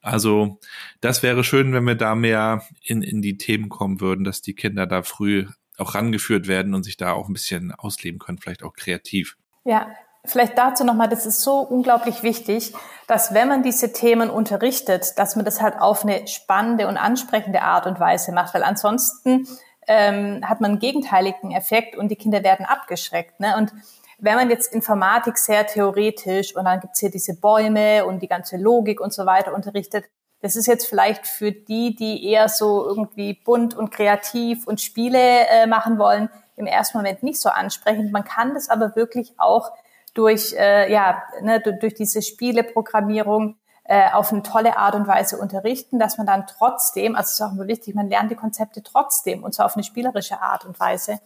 [0.00, 0.58] Also
[1.00, 4.54] das wäre schön, wenn wir da mehr in, in die Themen kommen würden, dass die
[4.54, 5.46] Kinder da früh
[5.78, 9.36] auch rangeführt werden und sich da auch ein bisschen ausleben können, vielleicht auch kreativ.
[9.64, 9.88] Ja,
[10.24, 12.74] vielleicht dazu nochmal, das ist so unglaublich wichtig,
[13.06, 17.62] dass wenn man diese Themen unterrichtet, dass man das halt auf eine spannende und ansprechende
[17.62, 19.46] Art und Weise macht, weil ansonsten
[19.86, 23.40] ähm, hat man einen gegenteiligen Effekt und die Kinder werden abgeschreckt.
[23.40, 23.56] Ne?
[23.56, 23.72] Und
[24.20, 28.56] wenn man jetzt Informatik sehr theoretisch und dann gibt's hier diese Bäume und die ganze
[28.56, 30.04] Logik und so weiter unterrichtet,
[30.42, 35.46] das ist jetzt vielleicht für die, die eher so irgendwie bunt und kreativ und Spiele
[35.48, 38.12] äh, machen wollen, im ersten Moment nicht so ansprechend.
[38.12, 39.72] Man kann das aber wirklich auch
[40.14, 45.98] durch, äh, ja, ne, durch diese Spieleprogrammierung äh, auf eine tolle Art und Weise unterrichten,
[45.98, 49.44] dass man dann trotzdem, also es ist auch immer wichtig, man lernt die Konzepte trotzdem
[49.44, 51.20] und zwar auf eine spielerische Art und Weise.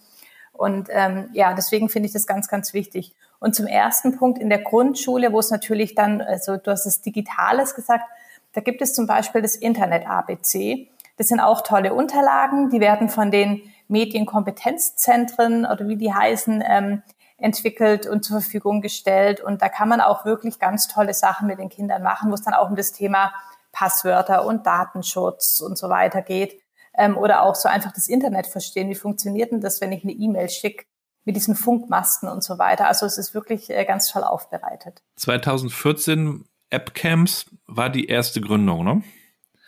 [0.54, 3.12] Und ähm, ja, deswegen finde ich das ganz, ganz wichtig.
[3.40, 7.02] Und zum ersten Punkt in der Grundschule, wo es natürlich dann, also du hast es
[7.02, 8.04] Digitales gesagt,
[8.52, 10.88] da gibt es zum Beispiel das Internet ABC.
[11.16, 17.02] Das sind auch tolle Unterlagen, die werden von den Medienkompetenzzentren oder wie die heißen, ähm,
[17.36, 19.40] entwickelt und zur Verfügung gestellt.
[19.40, 22.42] Und da kann man auch wirklich ganz tolle Sachen mit den Kindern machen, wo es
[22.42, 23.32] dann auch um das Thema
[23.72, 26.63] Passwörter und Datenschutz und so weiter geht.
[26.96, 28.88] Ähm, oder auch so einfach das Internet verstehen.
[28.88, 30.84] Wie funktioniert denn das, wenn ich eine E-Mail schicke?
[31.24, 32.86] mit diesen Funkmasten und so weiter.
[32.86, 35.02] Also es ist wirklich äh, ganz toll aufbereitet.
[35.16, 39.02] 2014 AppCamps war die erste Gründung, ne?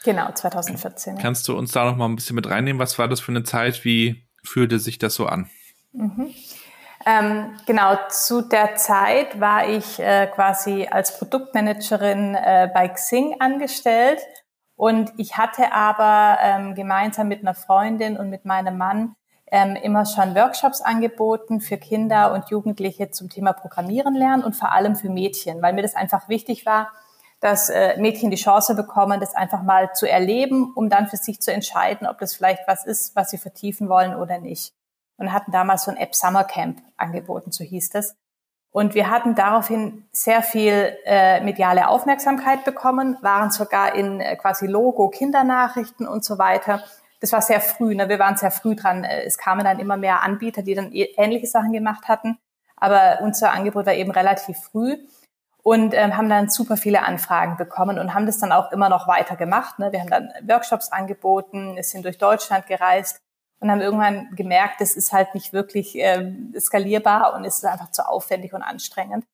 [0.05, 1.19] Genau, 2014.
[1.19, 2.79] Kannst du uns da noch mal ein bisschen mit reinnehmen?
[2.79, 3.85] Was war das für eine Zeit?
[3.85, 5.51] Wie fühlte sich das so an?
[5.93, 6.33] Mhm.
[7.05, 14.21] Ähm, genau, zu der Zeit war ich äh, quasi als Produktmanagerin äh, bei Xing angestellt
[14.77, 19.17] und ich hatte aber ähm, gemeinsam mit einer Freundin und mit meinem Mann
[19.51, 24.73] ähm, immer schon Workshops angeboten für Kinder und Jugendliche zum Thema Programmieren lernen und vor
[24.73, 26.91] allem für Mädchen, weil mir das einfach wichtig war,
[27.41, 31.41] dass äh, Mädchen die Chance bekommen, das einfach mal zu erleben, um dann für sich
[31.41, 34.75] zu entscheiden, ob das vielleicht was ist, was sie vertiefen wollen oder nicht.
[35.17, 38.17] Und hatten damals so ein App Summer Camp angeboten, so hieß das.
[38.77, 44.67] Und wir hatten daraufhin sehr viel äh, mediale Aufmerksamkeit bekommen, waren sogar in äh, quasi
[44.67, 46.83] Logo, Kindernachrichten und so weiter
[47.21, 48.09] das war sehr früh, ne?
[48.09, 49.05] wir waren sehr früh dran.
[49.05, 52.39] Äh, es kamen dann immer mehr Anbieter, die dann e-, ähnliche Sachen gemacht hatten.
[52.77, 54.99] Aber unser Angebot war eben relativ früh
[55.62, 59.09] und ähm, haben dann super viele Anfragen bekommen und haben das dann auch immer noch
[59.09, 59.79] weiter gemacht.
[59.79, 59.93] Ne?
[59.93, 63.21] Wir haben dann Workshops angeboten, sind durch Deutschland gereist
[63.61, 68.07] und haben irgendwann gemerkt, das ist halt nicht wirklich äh, skalierbar und ist einfach zu
[68.07, 69.25] aufwendig und anstrengend.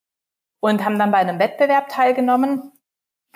[0.59, 2.71] Und haben dann bei einem Wettbewerb teilgenommen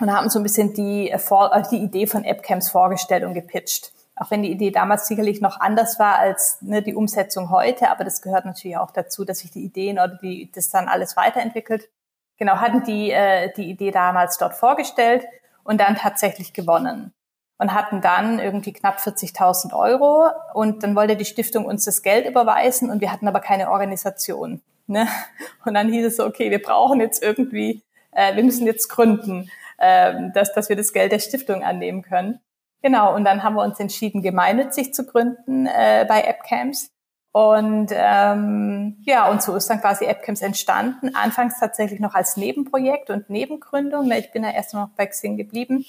[0.00, 4.30] und haben so ein bisschen die, äh, die Idee von AppCamps vorgestellt und gepitcht auch
[4.30, 8.22] wenn die Idee damals sicherlich noch anders war als ne, die Umsetzung heute, aber das
[8.22, 11.88] gehört natürlich auch dazu, dass sich die Ideen oder die, das dann alles weiterentwickelt.
[12.36, 15.24] Genau, hatten die äh, die Idee damals dort vorgestellt
[15.64, 17.12] und dann tatsächlich gewonnen
[17.58, 22.26] und hatten dann irgendwie knapp 40.000 Euro und dann wollte die Stiftung uns das Geld
[22.26, 24.62] überweisen und wir hatten aber keine Organisation.
[24.86, 25.06] Ne?
[25.64, 29.50] Und dann hieß es so, okay, wir brauchen jetzt irgendwie, äh, wir müssen jetzt gründen,
[29.76, 32.40] äh, dass, dass wir das Geld der Stiftung annehmen können.
[32.80, 36.90] Genau, und dann haben wir uns entschieden, gemeinnützig zu gründen äh, bei AppCamps.
[37.32, 41.14] Und ähm, ja, und so ist dann quasi AppCamps entstanden.
[41.14, 44.10] Anfangs tatsächlich noch als Nebenprojekt und Nebengründung.
[44.12, 45.84] Ich bin ja erst noch bei Xing geblieben.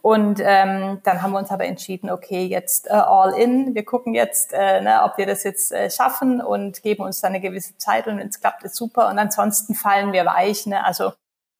[0.00, 3.74] Und ähm, dann haben wir uns aber entschieden, okay, jetzt äh, all in.
[3.74, 7.32] Wir gucken jetzt, äh, ne, ob wir das jetzt äh, schaffen und geben uns dann
[7.32, 8.06] eine gewisse Zeit.
[8.06, 9.08] Und wenn es klappt, ist super.
[9.08, 10.66] Und ansonsten fallen wir weich.
[10.66, 10.84] Ne?
[10.84, 11.12] Also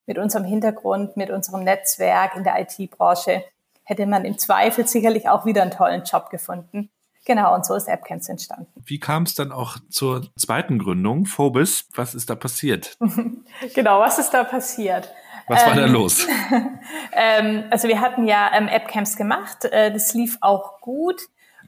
[0.06, 3.44] mit unserem Hintergrund, mit unserem Netzwerk in der IT-Branche
[3.82, 6.90] hätte man im Zweifel sicherlich auch wieder einen tollen Job gefunden.
[7.24, 8.72] Genau, und so ist AppCamps entstanden.
[8.86, 11.86] Wie kam es dann auch zur zweiten Gründung, Phobis?
[11.94, 12.96] Was ist da passiert?
[13.74, 15.12] genau, was ist da passiert?
[15.48, 16.26] Was war ähm, da los?
[17.12, 21.20] ähm, also wir hatten ja ähm, AppCamps gemacht, äh, das lief auch gut.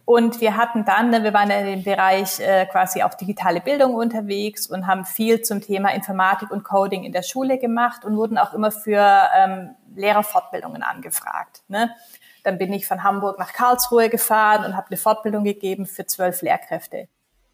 [0.04, 3.94] Und wir hatten dann, ne, wir waren in dem Bereich äh, quasi auch digitale Bildung
[3.94, 8.36] unterwegs und haben viel zum Thema Informatik und Coding in der Schule gemacht und wurden
[8.36, 11.62] auch immer für ähm, Lehrerfortbildungen angefragt.
[11.68, 11.94] Ne?
[12.42, 16.42] Dann bin ich von Hamburg nach Karlsruhe gefahren und habe eine Fortbildung gegeben für zwölf
[16.42, 17.06] Lehrkräfte.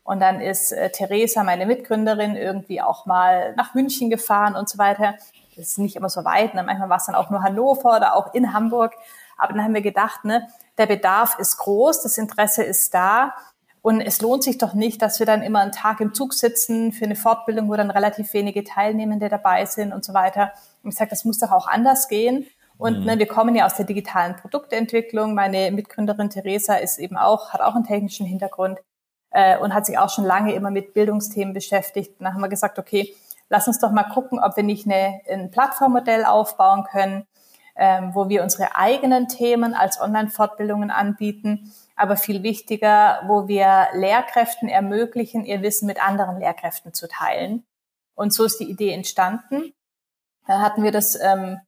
[0.02, 4.78] Und dann ist äh, Theresa, meine Mitgründerin, irgendwie auch mal nach München gefahren und so
[4.78, 5.16] weiter.
[5.56, 6.54] Das ist nicht immer so weit.
[6.54, 6.62] Ne?
[6.62, 8.94] Manchmal war es dann auch nur Hannover oder auch in Hamburg.
[9.36, 13.34] Aber dann haben wir gedacht, ne, der Bedarf ist groß, das Interesse ist da.
[13.82, 16.92] Und es lohnt sich doch nicht, dass wir dann immer einen Tag im Zug sitzen
[16.92, 20.52] für eine Fortbildung, wo dann relativ wenige Teilnehmende dabei sind und so weiter.
[20.82, 22.46] Und ich sage, das muss doch auch anders gehen.
[22.78, 23.04] Und mhm.
[23.06, 25.34] ne, wir kommen ja aus der digitalen Produktentwicklung.
[25.34, 28.80] Meine Mitgründerin Theresa ist eben auch, hat auch einen technischen Hintergrund
[29.30, 32.18] äh, und hat sich auch schon lange immer mit Bildungsthemen beschäftigt.
[32.18, 33.14] Und dann haben wir gesagt, okay,
[33.48, 37.26] lass uns doch mal gucken, ob wir nicht eine, ein Plattformmodell aufbauen können,
[37.76, 44.68] ähm, wo wir unsere eigenen Themen als Online-Fortbildungen anbieten, aber viel wichtiger, wo wir Lehrkräften
[44.68, 47.64] ermöglichen, ihr Wissen mit anderen Lehrkräften zu teilen.
[48.14, 49.74] Und so ist die Idee entstanden.
[50.46, 51.60] Da hatten wir das ähm,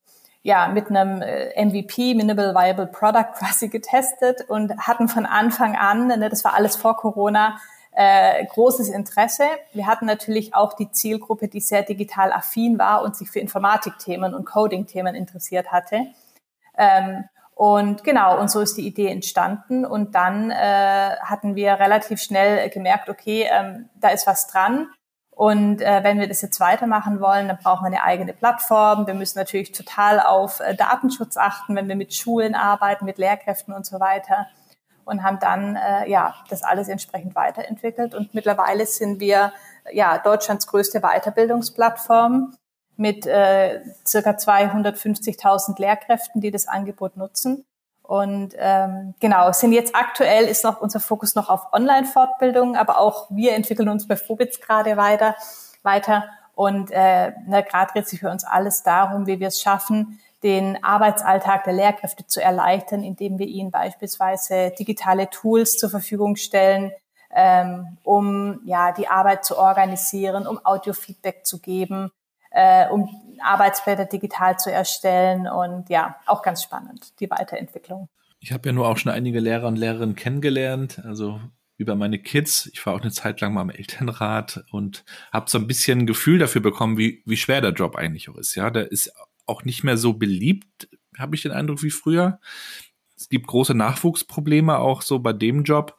[0.43, 6.07] ja mit einem äh, MVP, Minimal Viable Product quasi getestet und hatten von Anfang an,
[6.07, 7.59] ne, das war alles vor Corona,
[8.01, 9.43] äh, großes Interesse.
[9.73, 14.35] Wir hatten natürlich auch die Zielgruppe, die sehr digital affin war und sich für Informatikthemen
[14.35, 16.07] und Coding-Themen interessiert hatte.
[16.77, 17.25] Ähm,
[17.57, 19.85] und genau, und so ist die Idee entstanden.
[19.85, 24.87] Und dann äh, hatten wir relativ schnell gemerkt, okay, ähm, da ist was dran.
[25.31, 29.09] Und äh, wenn wir das jetzt weitermachen wollen, dann brauchen wir eine eigene Plattform.
[29.09, 33.75] Wir müssen natürlich total auf äh, Datenschutz achten, wenn wir mit Schulen arbeiten, mit Lehrkräften
[33.75, 34.47] und so weiter
[35.09, 39.53] und haben dann äh, ja das alles entsprechend weiterentwickelt und mittlerweile sind wir
[39.92, 42.55] ja Deutschlands größte Weiterbildungsplattform
[42.97, 47.64] mit äh, circa 250.000 Lehrkräften, die das Angebot nutzen.
[48.03, 53.27] Und ähm, genau, sind jetzt aktuell ist noch unser Fokus noch auf Online-Fortbildung, aber auch
[53.31, 55.37] wir entwickeln uns bei Fobitz gerade weiter,
[55.83, 56.25] weiter.
[56.55, 61.64] Und äh, gerade dreht sich für uns alles darum, wie wir es schaffen, den Arbeitsalltag
[61.64, 66.92] der Lehrkräfte zu erleichtern, indem wir ihnen beispielsweise digitale Tools zur Verfügung stellen,
[67.35, 72.11] ähm, um ja die Arbeit zu organisieren, um Audiofeedback zu geben,
[72.51, 73.09] äh, um
[73.42, 78.09] Arbeitsblätter digital zu erstellen und ja, auch ganz spannend, die Weiterentwicklung.
[78.40, 81.40] Ich habe ja nur auch schon einige Lehrer und Lehrerinnen kennengelernt, also
[81.77, 82.68] über meine Kids.
[82.72, 86.07] Ich war auch eine Zeit lang mal im Elternrat und habe so ein bisschen ein
[86.07, 88.55] Gefühl dafür bekommen, wie, wie schwer der Job eigentlich auch ist.
[88.55, 89.12] Ja, der ist
[89.49, 92.41] auch nicht mehr so beliebt, habe ich den Eindruck, wie früher.
[93.17, 95.97] Es gibt große Nachwuchsprobleme auch so bei dem Job.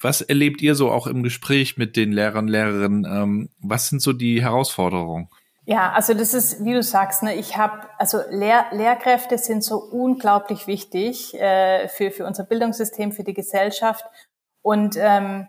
[0.00, 3.04] Was erlebt ihr so auch im Gespräch mit den Lehrern, Lehrerinnen?
[3.04, 5.28] Ähm, was sind so die Herausforderungen?
[5.66, 9.76] Ja, also das ist, wie du sagst, ne, ich habe, also Lehr Lehrkräfte sind so
[9.76, 14.04] unglaublich wichtig äh, für, für unser Bildungssystem, für die Gesellschaft.
[14.62, 15.48] Und ähm,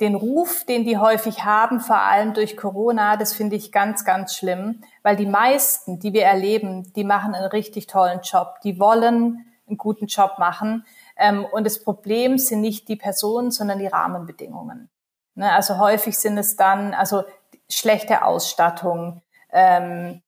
[0.00, 4.34] den Ruf, den die häufig haben, vor allem durch Corona, das finde ich ganz, ganz
[4.34, 8.56] schlimm, weil die meisten, die wir erleben, die machen einen richtig tollen Job.
[8.64, 10.84] Die wollen einen guten Job machen.
[11.16, 14.88] Ähm, und das Problem sind nicht die Personen, sondern die Rahmenbedingungen.
[15.34, 17.24] Ne, also häufig sind es dann, also
[17.68, 20.20] schlechte Ausstattung, ähm,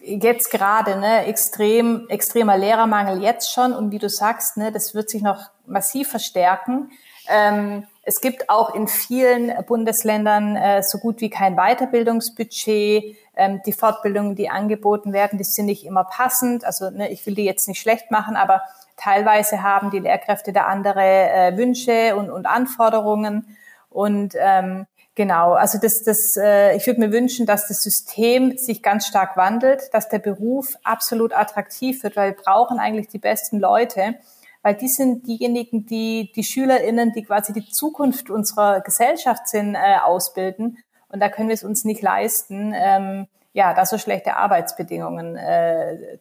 [0.00, 5.10] jetzt gerade ne, extrem extremer Lehrermangel jetzt schon und wie du sagst, ne, das wird
[5.10, 6.90] sich noch massiv verstärken.
[7.28, 13.16] Ähm, es gibt auch in vielen Bundesländern äh, so gut wie kein Weiterbildungsbudget.
[13.34, 16.64] Ähm, die Fortbildungen, die angeboten werden, die sind nicht immer passend.
[16.64, 18.62] Also ne, ich will die jetzt nicht schlecht machen, aber
[18.96, 23.56] teilweise haben die Lehrkräfte da andere äh, Wünsche und, und Anforderungen.
[23.88, 28.82] Und ähm, Genau, also das, das, äh, ich würde mir wünschen, dass das System sich
[28.82, 33.60] ganz stark wandelt, dass der Beruf absolut attraktiv wird, weil wir brauchen eigentlich die besten
[33.60, 34.14] Leute,
[34.62, 39.96] weil die sind diejenigen, die die SchülerInnen, die quasi die Zukunft unserer Gesellschaft sind, äh,
[40.02, 40.78] ausbilden.
[41.08, 46.18] Und da können wir es uns nicht leisten, ähm, ja, da so schlechte Arbeitsbedingungen äh,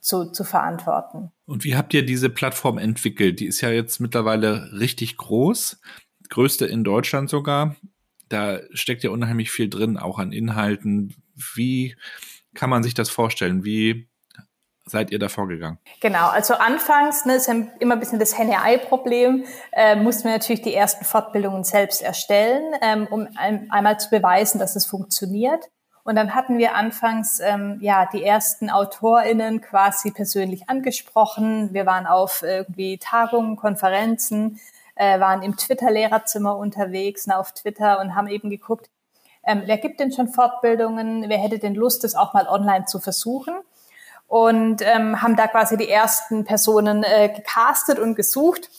[0.00, 1.30] zu, zu verantworten.
[1.46, 3.38] Und wie habt ihr diese Plattform entwickelt?
[3.38, 5.80] Die ist ja jetzt mittlerweile richtig groß,
[6.30, 7.76] größte in Deutschland sogar
[8.28, 11.14] da steckt ja unheimlich viel drin, auch an Inhalten.
[11.54, 11.96] Wie
[12.54, 13.64] kann man sich das vorstellen?
[13.64, 14.08] Wie
[14.86, 15.78] seid ihr da vorgegangen?
[16.00, 20.62] Genau, also anfangs ne, ist ja immer ein bisschen das Henne-Ei-Problem, äh, mussten wir natürlich
[20.62, 25.70] die ersten Fortbildungen selbst erstellen, ähm, um ein, einmal zu beweisen, dass es funktioniert.
[26.04, 31.72] Und dann hatten wir anfangs ähm, ja die ersten AutorInnen quasi persönlich angesprochen.
[31.72, 34.60] Wir waren auf irgendwie Tagungen, Konferenzen,
[34.96, 38.90] äh, waren im Twitter-Lehrerzimmer unterwegs, na, auf Twitter und haben eben geguckt,
[39.46, 43.00] ähm, wer gibt denn schon Fortbildungen, wer hätte denn Lust, das auch mal online zu
[43.00, 43.54] versuchen
[44.26, 48.70] und ähm, haben da quasi die ersten Personen äh, gecastet und gesucht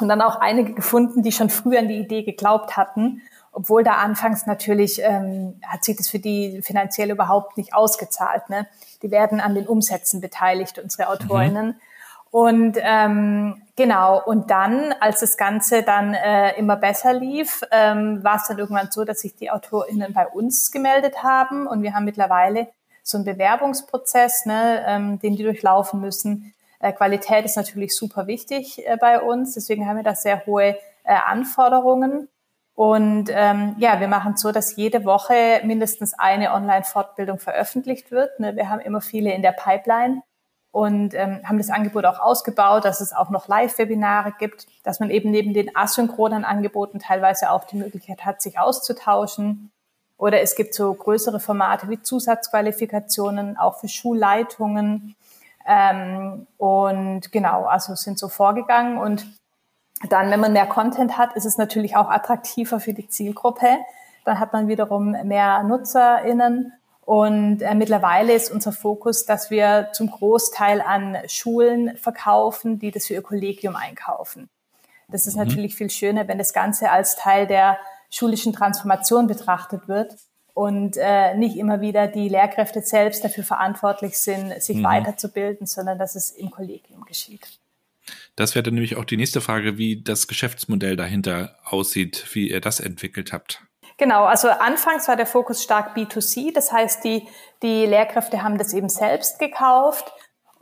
[0.00, 3.94] und dann auch einige gefunden, die schon früher an die Idee geglaubt hatten, obwohl da
[3.94, 8.50] anfangs natürlich ähm, hat sich das für die finanziell überhaupt nicht ausgezahlt.
[8.50, 8.66] Ne?
[9.02, 11.66] Die werden an den Umsätzen beteiligt, unsere Autorinnen.
[11.66, 11.80] Mhm.
[12.34, 18.36] Und ähm, genau, und dann, als das Ganze dann äh, immer besser lief, ähm, war
[18.36, 22.04] es dann irgendwann so, dass sich die AutorInnen bei uns gemeldet haben und wir haben
[22.04, 22.66] mittlerweile
[23.04, 26.54] so einen Bewerbungsprozess, ne, ähm, den die durchlaufen müssen.
[26.80, 30.76] Äh, Qualität ist natürlich super wichtig äh, bei uns, deswegen haben wir da sehr hohe
[31.04, 32.28] äh, Anforderungen.
[32.74, 38.40] Und ähm, ja, wir machen so, dass jede Woche mindestens eine Online-Fortbildung veröffentlicht wird.
[38.40, 38.56] Ne?
[38.56, 40.22] Wir haben immer viele in der Pipeline
[40.72, 45.10] und ähm, haben das Angebot auch ausgebaut, dass es auch noch Live-Webinare gibt, dass man
[45.10, 49.70] eben neben den asynchronen Angeboten teilweise auch die Möglichkeit hat, sich auszutauschen.
[50.16, 55.16] Oder es gibt so größere Formate wie Zusatzqualifikationen, auch für Schulleitungen.
[55.66, 58.98] Ähm, und genau, also sind so vorgegangen.
[58.98, 59.26] Und
[60.08, 63.78] dann, wenn man mehr Content hat, ist es natürlich auch attraktiver für die Zielgruppe.
[64.24, 66.72] Dann hat man wiederum mehr NutzerInnen
[67.04, 73.06] und äh, mittlerweile ist unser Fokus, dass wir zum Großteil an Schulen verkaufen, die das
[73.06, 74.48] für ihr Kollegium einkaufen.
[75.08, 75.44] Das ist mhm.
[75.44, 77.78] natürlich viel schöner, wenn das Ganze als Teil der
[78.10, 80.14] schulischen Transformation betrachtet wird
[80.54, 84.84] und äh, nicht immer wieder die Lehrkräfte selbst dafür verantwortlich sind, sich mhm.
[84.84, 87.58] weiterzubilden, sondern dass es im Kollegium geschieht.
[88.36, 92.60] Das wäre dann nämlich auch die nächste Frage, wie das Geschäftsmodell dahinter aussieht, wie ihr
[92.60, 93.62] das entwickelt habt.
[93.96, 97.26] Genau, also anfangs war der Fokus stark B2C, das heißt, die,
[97.62, 100.12] die Lehrkräfte haben das eben selbst gekauft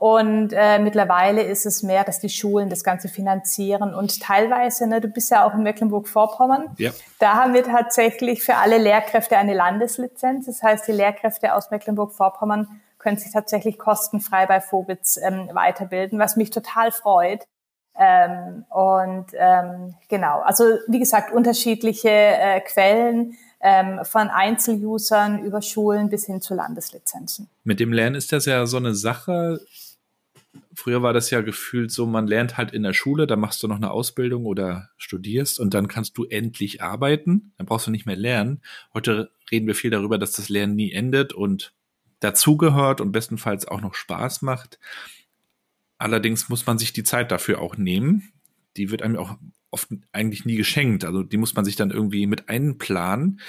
[0.03, 4.99] und äh, mittlerweile ist es mehr, dass die Schulen das Ganze finanzieren und teilweise, ne,
[4.99, 6.91] du bist ja auch in Mecklenburg-Vorpommern, ja.
[7.19, 12.81] da haben wir tatsächlich für alle Lehrkräfte eine Landeslizenz, das heißt, die Lehrkräfte aus Mecklenburg-Vorpommern
[12.97, 17.47] können sich tatsächlich kostenfrei bei Vobitz ähm, weiterbilden, was mich total freut,
[17.97, 23.37] ähm, und ähm, genau, also wie gesagt, unterschiedliche äh, Quellen.
[23.65, 27.47] ähm, von Einzelusern über Schulen bis hin zu Landeslizenzen.
[27.63, 29.61] Mit dem Lernen ist das ja so eine Sache.
[30.75, 33.67] Früher war das ja gefühlt so, man lernt halt in der Schule, dann machst du
[33.67, 37.53] noch eine Ausbildung oder studierst und dann kannst du endlich arbeiten.
[37.57, 38.61] Dann brauchst du nicht mehr lernen.
[38.93, 41.73] Heute reden wir viel darüber, dass das Lernen nie endet und
[42.19, 44.79] dazugehört und bestenfalls auch noch Spaß macht.
[45.97, 48.33] Allerdings muss man sich die Zeit dafür auch nehmen.
[48.77, 49.37] Die wird einem auch
[49.71, 51.05] oft eigentlich nie geschenkt.
[51.05, 53.39] Also die muss man sich dann irgendwie mit einplanen.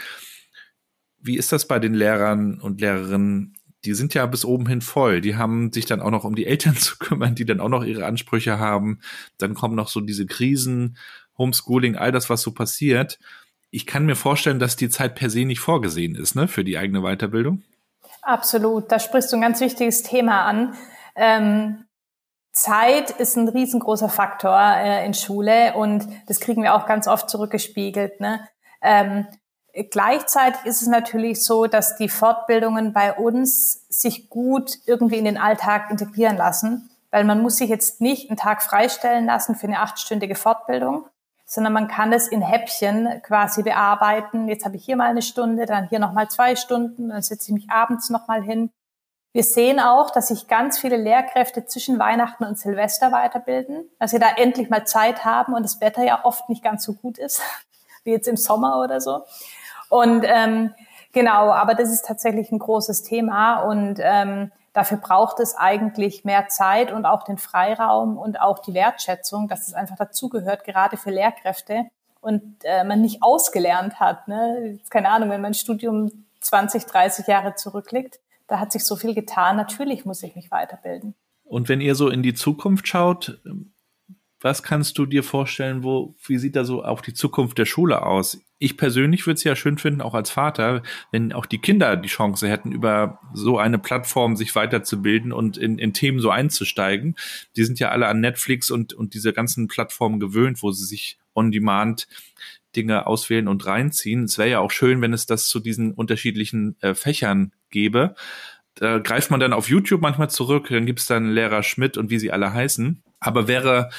[1.20, 3.56] Wie ist das bei den Lehrern und Lehrerinnen?
[3.84, 5.20] Die sind ja bis oben hin voll.
[5.20, 7.84] Die haben sich dann auch noch um die Eltern zu kümmern, die dann auch noch
[7.84, 9.00] ihre Ansprüche haben.
[9.38, 10.96] Dann kommen noch so diese Krisen,
[11.38, 13.18] Homeschooling, all das, was so passiert.
[13.70, 16.78] Ich kann mir vorstellen, dass die Zeit per se nicht vorgesehen ist, ne, für die
[16.78, 17.62] eigene Weiterbildung.
[18.22, 18.90] Absolut.
[18.90, 20.74] Da sprichst du ein ganz wichtiges Thema an.
[21.16, 21.84] Ähm,
[22.52, 27.28] Zeit ist ein riesengroßer Faktor äh, in Schule und das kriegen wir auch ganz oft
[27.28, 28.20] zurückgespiegelt.
[28.20, 28.48] Ne?
[28.80, 29.26] Ähm,
[29.90, 35.38] gleichzeitig ist es natürlich so, dass die Fortbildungen bei uns sich gut irgendwie in den
[35.38, 39.80] Alltag integrieren lassen, weil man muss sich jetzt nicht einen Tag freistellen lassen für eine
[39.80, 41.06] achtstündige Fortbildung,
[41.44, 44.48] sondern man kann es in Häppchen quasi bearbeiten.
[44.48, 47.54] Jetzt habe ich hier mal eine Stunde, dann hier nochmal zwei Stunden, dann setze ich
[47.54, 48.70] mich abends nochmal hin.
[49.32, 54.20] Wir sehen auch, dass sich ganz viele Lehrkräfte zwischen Weihnachten und Silvester weiterbilden, dass sie
[54.20, 57.42] da endlich mal Zeit haben und das Wetter ja oft nicht ganz so gut ist,
[58.04, 59.24] wie jetzt im Sommer oder so.
[59.94, 60.74] Und ähm,
[61.12, 66.48] genau, aber das ist tatsächlich ein großes Thema und ähm, dafür braucht es eigentlich mehr
[66.48, 71.12] Zeit und auch den Freiraum und auch die Wertschätzung, dass es einfach dazugehört, gerade für
[71.12, 71.84] Lehrkräfte
[72.20, 74.26] und äh, man nicht ausgelernt hat.
[74.26, 74.80] Ne?
[74.90, 79.56] Keine Ahnung, wenn mein Studium 20, 30 Jahre zurückliegt, da hat sich so viel getan.
[79.56, 81.14] Natürlich muss ich mich weiterbilden.
[81.44, 83.40] Und wenn ihr so in die Zukunft schaut,
[84.40, 88.04] was kannst du dir vorstellen, wo, wie sieht da so auch die Zukunft der Schule
[88.04, 88.40] aus?
[88.64, 92.08] Ich persönlich würde es ja schön finden, auch als Vater, wenn auch die Kinder die
[92.08, 97.14] Chance hätten, über so eine Plattform sich weiterzubilden und in, in Themen so einzusteigen.
[97.56, 101.18] Die sind ja alle an Netflix und, und diese ganzen Plattformen gewöhnt, wo sie sich
[101.34, 102.08] on demand
[102.74, 104.24] Dinge auswählen und reinziehen.
[104.24, 108.14] Es wäre ja auch schön, wenn es das zu diesen unterschiedlichen äh, Fächern gäbe.
[108.76, 112.08] Da greift man dann auf YouTube manchmal zurück, dann gibt es dann Lehrer Schmidt und
[112.08, 113.02] wie sie alle heißen.
[113.20, 113.90] Aber wäre,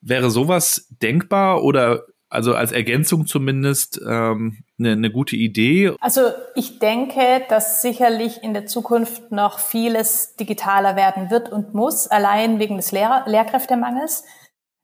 [0.00, 5.92] wäre sowas denkbar oder also als Ergänzung zumindest ähm, eine, ne gute Idee?
[6.00, 12.08] Also ich denke, dass sicherlich in der Zukunft noch vieles digitaler werden wird und muss,
[12.08, 14.24] allein wegen des Lehrer Lehrkräftemangels.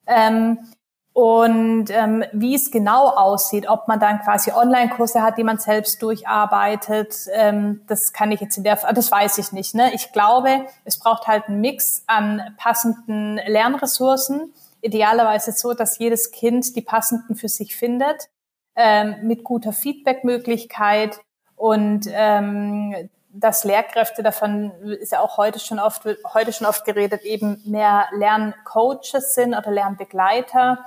[0.06, 0.58] Ähm,
[1.12, 6.00] und ähm, wie es genau aussieht, ob man dann quasi Online-Kurse hat, die man selbst
[6.02, 9.74] durcharbeitet, ähm, das kann ich jetzt in der, das weiß ich nicht.
[9.74, 9.92] Ne?
[9.92, 14.54] Ich glaube, es braucht halt einen Mix an passenden Lernressourcen.
[14.82, 18.28] Idealerweise so, dass jedes Kind die passenden für sich findet,
[18.76, 21.20] ähm, mit guter Feedback-Möglichkeit.
[21.56, 27.22] Und ähm, dass Lehrkräfte davon ist ja auch heute schon oft heute schon oft geredet
[27.22, 30.84] eben mehr Lerncoaches sind oder Lernbegleiter.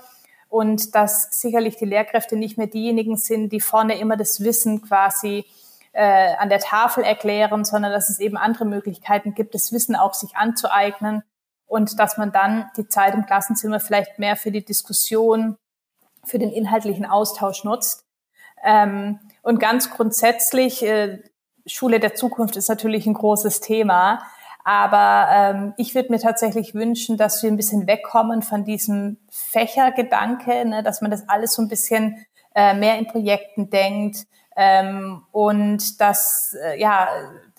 [0.50, 5.46] Und dass sicherlich die Lehrkräfte nicht mehr diejenigen sind, die vorne immer das Wissen quasi
[5.94, 10.14] äh, an der Tafel erklären, sondern dass es eben andere Möglichkeiten gibt, das Wissen auch
[10.14, 11.24] sich anzueignen
[11.74, 15.58] und dass man dann die Zeit im Klassenzimmer vielleicht mehr für die Diskussion,
[16.24, 18.06] für den inhaltlichen Austausch nutzt.
[18.64, 21.24] Ähm, und ganz grundsätzlich, äh,
[21.66, 24.22] Schule der Zukunft ist natürlich ein großes Thema.
[24.64, 30.66] Aber ähm, ich würde mir tatsächlich wünschen, dass wir ein bisschen wegkommen von diesem Fächergedanke,
[30.66, 36.00] ne, dass man das alles so ein bisschen äh, mehr in Projekten denkt ähm, und
[36.00, 37.10] das äh, ja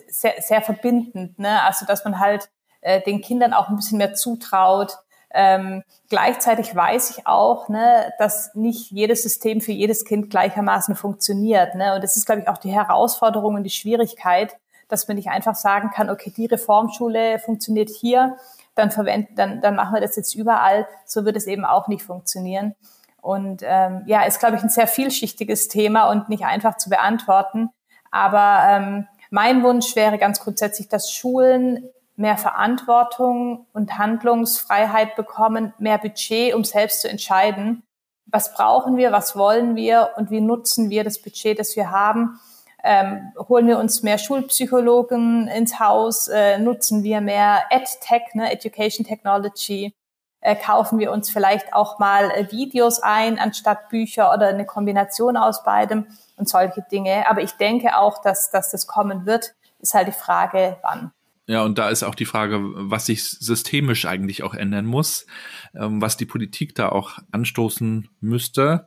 [0.09, 1.37] sehr, sehr verbindend.
[1.41, 1.61] Ne?
[1.63, 2.49] Also dass man halt
[2.85, 4.99] äh, den Kindern auch ein bisschen mehr zutraut.
[5.33, 11.75] Ähm, gleichzeitig weiß ich auch, ne, dass nicht jedes System für jedes Kind gleichermaßen funktioniert.
[11.75, 11.95] Ne?
[11.95, 14.57] Und das ist, glaube ich, auch die Herausforderung und die Schwierigkeit,
[14.89, 18.37] dass man nicht einfach sagen kann, okay, die Reformschule funktioniert hier,
[18.75, 20.87] dann verwenden, dann, dann machen wir das jetzt überall.
[21.07, 22.75] So wird es eben auch nicht funktionieren.
[23.21, 27.71] Und ähm, ja, ist, glaube ich, ein sehr vielschichtiges Thema und nicht einfach zu beantworten.
[28.11, 35.99] Aber ähm, mein Wunsch wäre ganz grundsätzlich, dass Schulen mehr Verantwortung und Handlungsfreiheit bekommen, mehr
[35.99, 37.83] Budget, um selbst zu entscheiden,
[38.27, 42.39] was brauchen wir, was wollen wir und wie nutzen wir das Budget, das wir haben
[42.85, 49.07] ähm, holen wir uns mehr Schulpsychologen ins Haus, äh, nutzen wir mehr EdTech, ne, Education
[49.07, 49.95] Technology,
[50.43, 55.39] äh, kaufen wir uns vielleicht auch mal äh, Videos ein anstatt Bücher oder eine Kombination
[55.39, 57.27] aus beidem und solche Dinge.
[57.27, 61.11] Aber ich denke auch, dass, dass das kommen wird, ist halt die Frage, wann.
[61.47, 65.27] Ja, und da ist auch die Frage, was sich systemisch eigentlich auch ändern muss,
[65.75, 68.87] ähm, was die Politik da auch anstoßen müsste.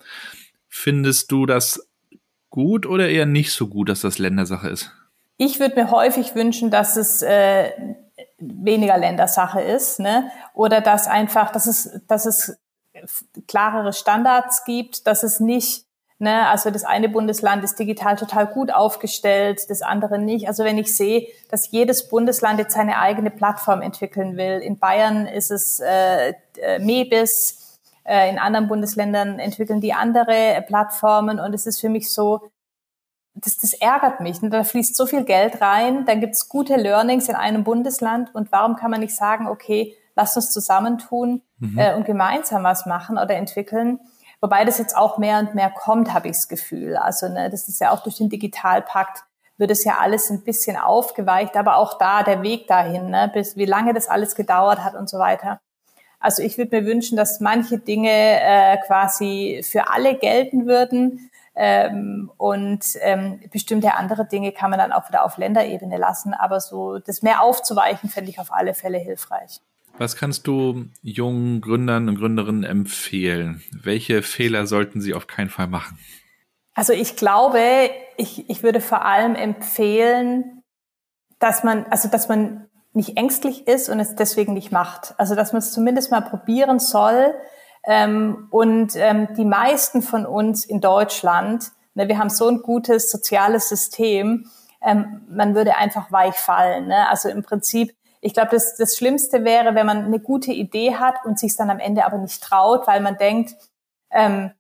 [0.68, 1.88] Findest du, dass
[2.50, 4.92] gut oder eher nicht so gut, dass das Ländersache ist?
[5.38, 7.72] Ich würde mir häufig wünschen, dass es äh,
[8.40, 10.32] weniger Ländersache ist, ne?
[10.54, 12.58] Oder dass einfach, dass es, dass es
[13.48, 15.86] klarere Standards gibt, dass es nicht,
[16.20, 20.48] ne, also das eine Bundesland ist digital total gut aufgestellt, das andere nicht.
[20.48, 25.28] Also wenn ich sehe, dass jedes Bundesland jetzt seine eigene Plattform entwickeln will, in Bayern
[25.28, 31.66] ist es äh, äh MEBIS, äh, in anderen Bundesländern entwickeln die andere Plattformen und es
[31.66, 32.50] ist für mich so,
[33.36, 34.42] das, das ärgert mich.
[34.42, 38.52] Und da fließt so viel Geld rein, dann gibt's gute Learnings in einem Bundesland und
[38.52, 41.78] warum kann man nicht sagen, okay, lass uns zusammentun mhm.
[41.78, 44.00] äh, und gemeinsam was machen oder entwickeln.
[44.42, 46.96] Wobei das jetzt auch mehr und mehr kommt, habe ich das Gefühl.
[46.96, 49.24] Also ne, das ist ja auch durch den Digitalpakt
[49.58, 53.58] wird es ja alles ein bisschen aufgeweicht, aber auch da der Weg dahin, ne, bis
[53.58, 55.60] wie lange das alles gedauert hat und so weiter.
[56.20, 62.32] Also ich würde mir wünschen, dass manche Dinge äh, quasi für alle gelten würden ähm,
[62.38, 66.34] und ähm, bestimmte andere Dinge kann man dann auch wieder auf Länderebene lassen.
[66.34, 69.62] Aber so das mehr aufzuweichen, fände ich auf alle Fälle hilfreich.
[69.98, 73.64] Was kannst du jungen Gründern und Gründerinnen empfehlen?
[73.72, 75.98] Welche Fehler sollten sie auf keinen Fall machen?
[76.74, 80.62] Also ich glaube, ich, ich würde vor allem empfehlen,
[81.40, 85.16] dass man, also dass man nicht ängstlich ist und es deswegen nicht macht.
[85.18, 87.34] Also dass man es zumindest mal probieren soll,
[87.88, 93.10] ähm, und ähm, die meisten von uns in Deutschland, ne, wir haben so ein gutes
[93.10, 94.50] soziales System,
[94.82, 96.88] ähm, man würde einfach weich fallen.
[96.88, 97.08] Ne?
[97.10, 101.16] Also im Prinzip, ich glaube, das, das Schlimmste wäre, wenn man eine gute Idee hat
[101.26, 103.56] und sich dann am Ende aber nicht traut, weil man denkt,
[104.12, 104.52] ähm,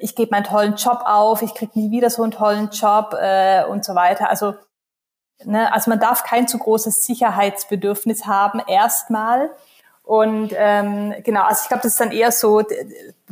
[0.00, 3.64] ich gebe meinen tollen Job auf, ich kriege nie wieder so einen tollen Job äh,
[3.64, 4.28] und so weiter.
[4.28, 4.54] Also,
[5.44, 9.50] ne, also man darf kein zu großes Sicherheitsbedürfnis haben, erstmal.
[10.02, 12.62] Und ähm, genau, also ich glaube, das ist dann eher so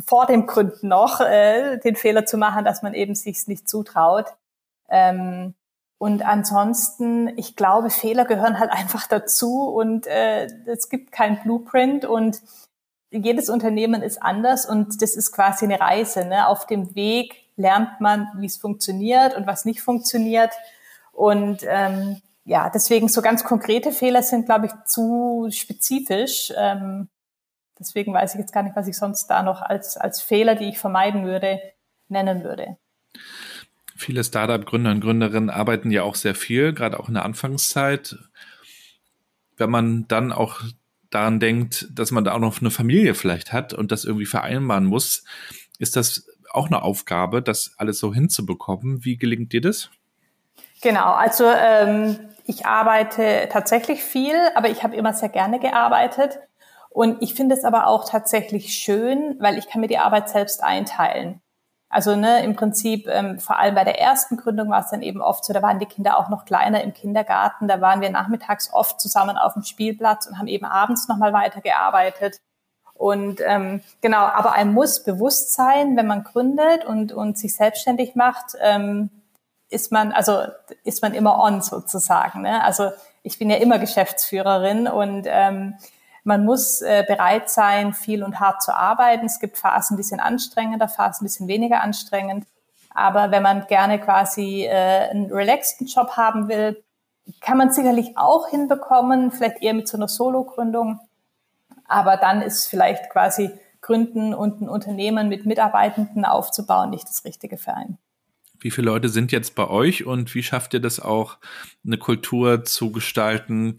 [0.07, 4.26] vor dem Gründen noch äh, den Fehler zu machen, dass man eben sich's nicht zutraut.
[4.89, 5.55] Ähm,
[6.01, 12.07] und ansonsten, ich glaube, Fehler gehören halt einfach dazu und äh, es gibt kein Blueprint
[12.07, 12.41] und
[13.11, 16.25] jedes Unternehmen ist anders und das ist quasi eine Reise.
[16.25, 16.47] Ne?
[16.47, 20.53] Auf dem Weg lernt man, wie es funktioniert und was nicht funktioniert.
[21.13, 26.51] Und ähm, ja, deswegen so ganz konkrete Fehler sind, glaube ich, zu spezifisch.
[26.57, 27.11] Ähm,
[27.79, 30.71] deswegen weiß ich jetzt gar nicht, was ich sonst da noch als, als Fehler, die
[30.71, 31.61] ich vermeiden würde,
[32.09, 32.79] nennen würde.
[34.01, 38.17] Viele Startup-Gründer und Gründerinnen arbeiten ja auch sehr viel, gerade auch in der Anfangszeit.
[39.59, 40.63] Wenn man dann auch
[41.11, 44.87] daran denkt, dass man da auch noch eine Familie vielleicht hat und das irgendwie vereinbaren
[44.87, 45.25] muss,
[45.79, 49.05] ist das auch eine Aufgabe, das alles so hinzubekommen.
[49.05, 49.91] Wie gelingt dir das?
[50.81, 56.39] Genau, also ähm, ich arbeite tatsächlich viel, aber ich habe immer sehr gerne gearbeitet.
[56.89, 60.65] Und ich finde es aber auch tatsächlich schön, weil ich kann mir die Arbeit selbst
[60.65, 61.43] einteilen.
[61.93, 65.20] Also ne, im Prinzip, ähm, vor allem bei der ersten Gründung war es dann eben
[65.20, 68.72] oft so, da waren die Kinder auch noch kleiner im Kindergarten, da waren wir nachmittags
[68.72, 72.38] oft zusammen auf dem Spielplatz und haben eben abends nochmal weitergearbeitet.
[72.95, 78.14] Und ähm, genau, aber einem muss bewusst sein, wenn man gründet und, und sich selbstständig
[78.14, 79.11] macht, ähm,
[79.68, 80.43] ist man, also
[80.84, 82.43] ist man immer on sozusagen.
[82.43, 82.62] Ne?
[82.62, 82.91] Also
[83.22, 85.74] ich bin ja immer Geschäftsführerin und ähm,
[86.31, 89.26] man muss äh, bereit sein, viel und hart zu arbeiten.
[89.26, 92.47] Es gibt Phasen, die sind anstrengender, Phasen, die sind weniger anstrengend.
[92.91, 96.85] Aber wenn man gerne quasi äh, einen relaxten Job haben will,
[97.41, 101.01] kann man sicherlich auch hinbekommen, vielleicht eher mit so einer Solo-Gründung.
[101.87, 103.51] Aber dann ist vielleicht quasi
[103.81, 107.99] Gründen und ein Unternehmen mit Mitarbeitenden aufzubauen nicht das Richtige für einen.
[108.61, 111.39] Wie viele Leute sind jetzt bei euch und wie schafft ihr das auch,
[111.85, 113.78] eine Kultur zu gestalten,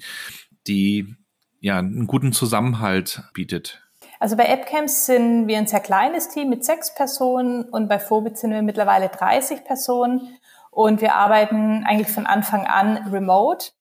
[0.68, 1.16] die
[1.62, 3.82] ja einen guten Zusammenhalt bietet?
[4.20, 8.38] Also bei AppCamps sind wir ein sehr kleines Team mit sechs Personen und bei Phobit
[8.38, 10.38] sind wir mittlerweile 30 Personen
[10.70, 13.72] und wir arbeiten eigentlich von Anfang an remote.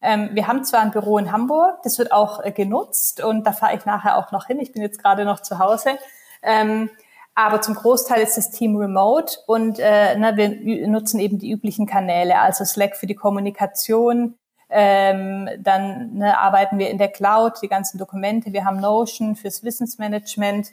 [0.00, 3.52] Ähm, wir haben zwar ein Büro in Hamburg, das wird auch äh, genutzt und da
[3.52, 4.58] fahre ich nachher auch noch hin.
[4.60, 5.98] Ich bin jetzt gerade noch zu Hause.
[6.42, 6.88] Ähm,
[7.34, 11.86] aber zum Großteil ist das Team remote und äh, ne, wir nutzen eben die üblichen
[11.86, 14.36] Kanäle, also Slack für die Kommunikation.
[14.70, 18.52] Ähm, dann ne, arbeiten wir in der Cloud, die ganzen Dokumente.
[18.52, 20.70] Wir haben Notion fürs Wissensmanagement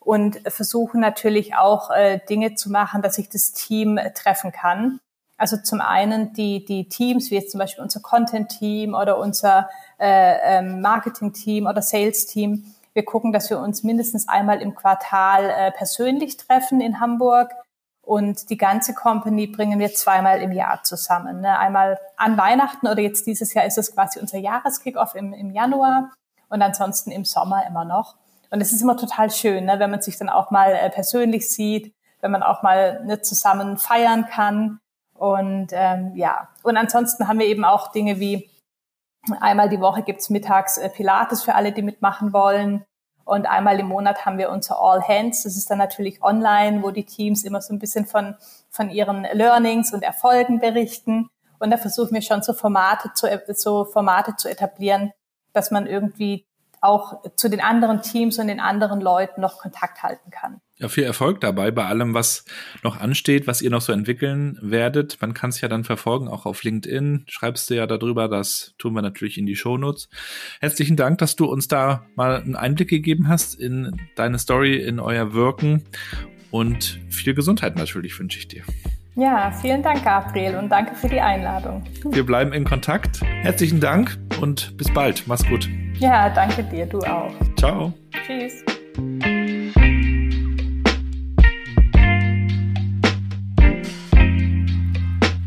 [0.00, 5.00] und versuchen natürlich auch äh, Dinge zu machen, dass sich das Team äh, treffen kann.
[5.36, 10.58] Also zum einen die, die Teams, wie jetzt zum Beispiel unser Content-Team oder unser äh,
[10.58, 16.36] ähm, Marketing-Team oder Sales-Team, wir gucken, dass wir uns mindestens einmal im Quartal äh, persönlich
[16.36, 17.52] treffen in Hamburg.
[18.10, 21.42] Und die ganze Company bringen wir zweimal im Jahr zusammen.
[21.42, 21.56] Ne?
[21.56, 26.10] Einmal an Weihnachten oder jetzt dieses Jahr ist es quasi unser Jahreskickoff im, im Januar
[26.48, 28.16] und ansonsten im Sommer immer noch.
[28.50, 29.78] Und es ist immer total schön, ne?
[29.78, 33.78] wenn man sich dann auch mal äh, persönlich sieht, wenn man auch mal nicht zusammen
[33.78, 34.80] feiern kann.
[35.14, 38.50] Und ähm, ja, und ansonsten haben wir eben auch Dinge wie
[39.38, 42.84] einmal die Woche gibt's mittags äh, Pilates für alle, die mitmachen wollen.
[43.30, 45.40] Und einmal im Monat haben wir unser All Hands.
[45.40, 48.34] Das ist dann natürlich online, wo die Teams immer so ein bisschen von,
[48.70, 51.30] von ihren Learnings und Erfolgen berichten.
[51.60, 55.12] Und da versuchen wir schon so Formate zu, so Formate zu etablieren,
[55.52, 56.44] dass man irgendwie
[56.80, 60.60] auch zu den anderen Teams und den anderen Leuten noch Kontakt halten kann.
[60.78, 62.46] Ja, viel Erfolg dabei bei allem, was
[62.82, 65.20] noch ansteht, was ihr noch so entwickeln werdet.
[65.20, 67.26] Man kann es ja dann verfolgen, auch auf LinkedIn.
[67.28, 70.08] Schreibst du ja darüber, das tun wir natürlich in die Shownotes.
[70.60, 75.00] Herzlichen Dank, dass du uns da mal einen Einblick gegeben hast in deine Story, in
[75.00, 75.84] euer Wirken
[76.50, 78.64] und viel Gesundheit natürlich wünsche ich dir.
[79.20, 81.84] Ja, vielen Dank, Gabriel, und danke für die Einladung.
[82.10, 83.20] Wir bleiben in Kontakt.
[83.42, 85.24] Herzlichen Dank und bis bald.
[85.26, 85.68] Mach's gut.
[85.98, 87.30] Ja, danke dir, du auch.
[87.58, 87.92] Ciao.
[88.24, 88.64] Tschüss.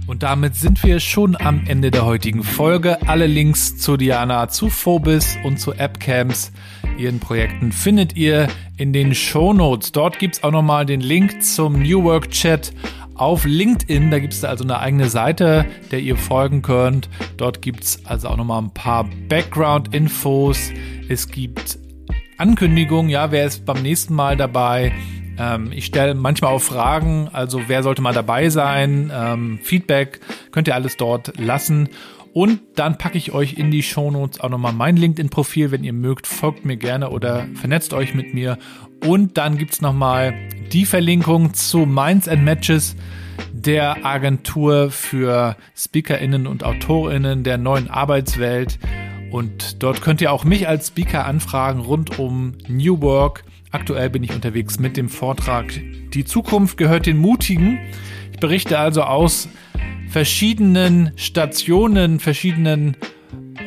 [0.05, 2.99] Und damit sind wir schon am Ende der heutigen Folge.
[3.07, 6.51] Alle Links zu Diana, zu Phobis und zu AppCamps,
[6.99, 9.91] ihren Projekten, findet ihr in den Show Notes.
[9.91, 12.71] Dort gibt's auch nochmal den Link zum New Work Chat
[13.15, 14.11] auf LinkedIn.
[14.11, 17.09] Da gibt es also eine eigene Seite, der ihr folgen könnt.
[17.37, 20.71] Dort gibt es also auch nochmal ein paar Background-Infos.
[21.09, 21.79] Es gibt
[22.37, 24.91] Ankündigungen, ja, wer ist beim nächsten Mal dabei.
[25.37, 30.19] Ähm, ich stelle manchmal auch Fragen, also wer sollte mal dabei sein, ähm, Feedback
[30.51, 31.89] könnt ihr alles dort lassen.
[32.33, 35.69] Und dann packe ich euch in die Shownotes auch nochmal mein LinkedIn-Profil.
[35.69, 38.57] Wenn ihr mögt, folgt mir gerne oder vernetzt euch mit mir.
[39.05, 40.33] Und dann gibt's nochmal
[40.71, 42.95] die Verlinkung zu Minds and Matches,
[43.51, 48.79] der Agentur für SpeakerInnen und AutorInnen der neuen Arbeitswelt.
[49.31, 53.43] Und dort könnt ihr auch mich als Speaker anfragen rund um New Work
[53.73, 55.65] Aktuell bin ich unterwegs mit dem Vortrag
[56.13, 57.79] Die Zukunft gehört den Mutigen.
[58.31, 59.49] Ich berichte also aus
[60.09, 62.95] verschiedenen Stationen, verschiedenen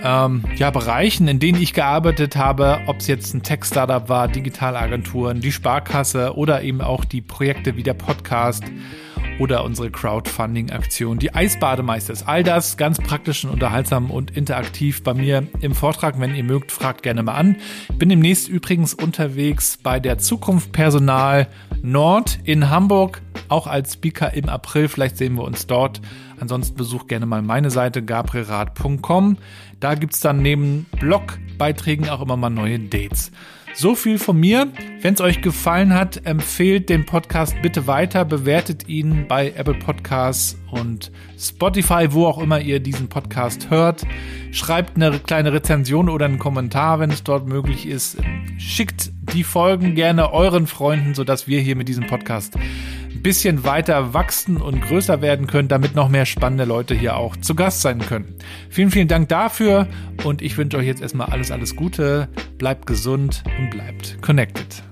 [0.02, 5.40] ähm, ja, Bereichen, in denen ich gearbeitet habe, ob es jetzt ein Tech-Startup war, Digitalagenturen,
[5.40, 8.64] die Sparkasse oder eben auch die Projekte wie der Podcast
[9.38, 12.26] oder unsere Crowdfunding-Aktion, die Eisbademeisters.
[12.26, 16.18] All das ganz praktisch und unterhaltsam und interaktiv bei mir im Vortrag.
[16.20, 17.56] Wenn ihr mögt, fragt gerne mal an.
[17.88, 21.48] Ich bin demnächst übrigens unterwegs bei der Zukunft Personal
[21.82, 24.88] Nord in Hamburg, auch als Speaker im April.
[24.88, 26.00] Vielleicht sehen wir uns dort.
[26.40, 29.38] Ansonsten besucht gerne mal meine Seite gabrielrad.com.
[29.80, 33.30] Da gibt's dann neben Blogbeiträgen auch immer mal neue Dates.
[33.78, 34.68] So viel von mir.
[35.02, 40.56] Wenn es euch gefallen hat, empfehlt den Podcast bitte weiter, bewertet ihn bei Apple Podcasts
[40.70, 44.06] und Spotify, wo auch immer ihr diesen Podcast hört.
[44.50, 48.16] Schreibt eine kleine Rezension oder einen Kommentar, wenn es dort möglich ist.
[48.56, 52.56] Schickt die Folgen gerne euren Freunden, sodass wir hier mit diesem Podcast
[53.16, 57.36] ein bisschen weiter wachsen und größer werden können, damit noch mehr spannende Leute hier auch
[57.36, 58.34] zu Gast sein können.
[58.68, 59.88] Vielen, vielen Dank dafür
[60.24, 64.82] und ich wünsche euch jetzt erstmal alles, alles Gute, bleibt gesund und bleibt connected.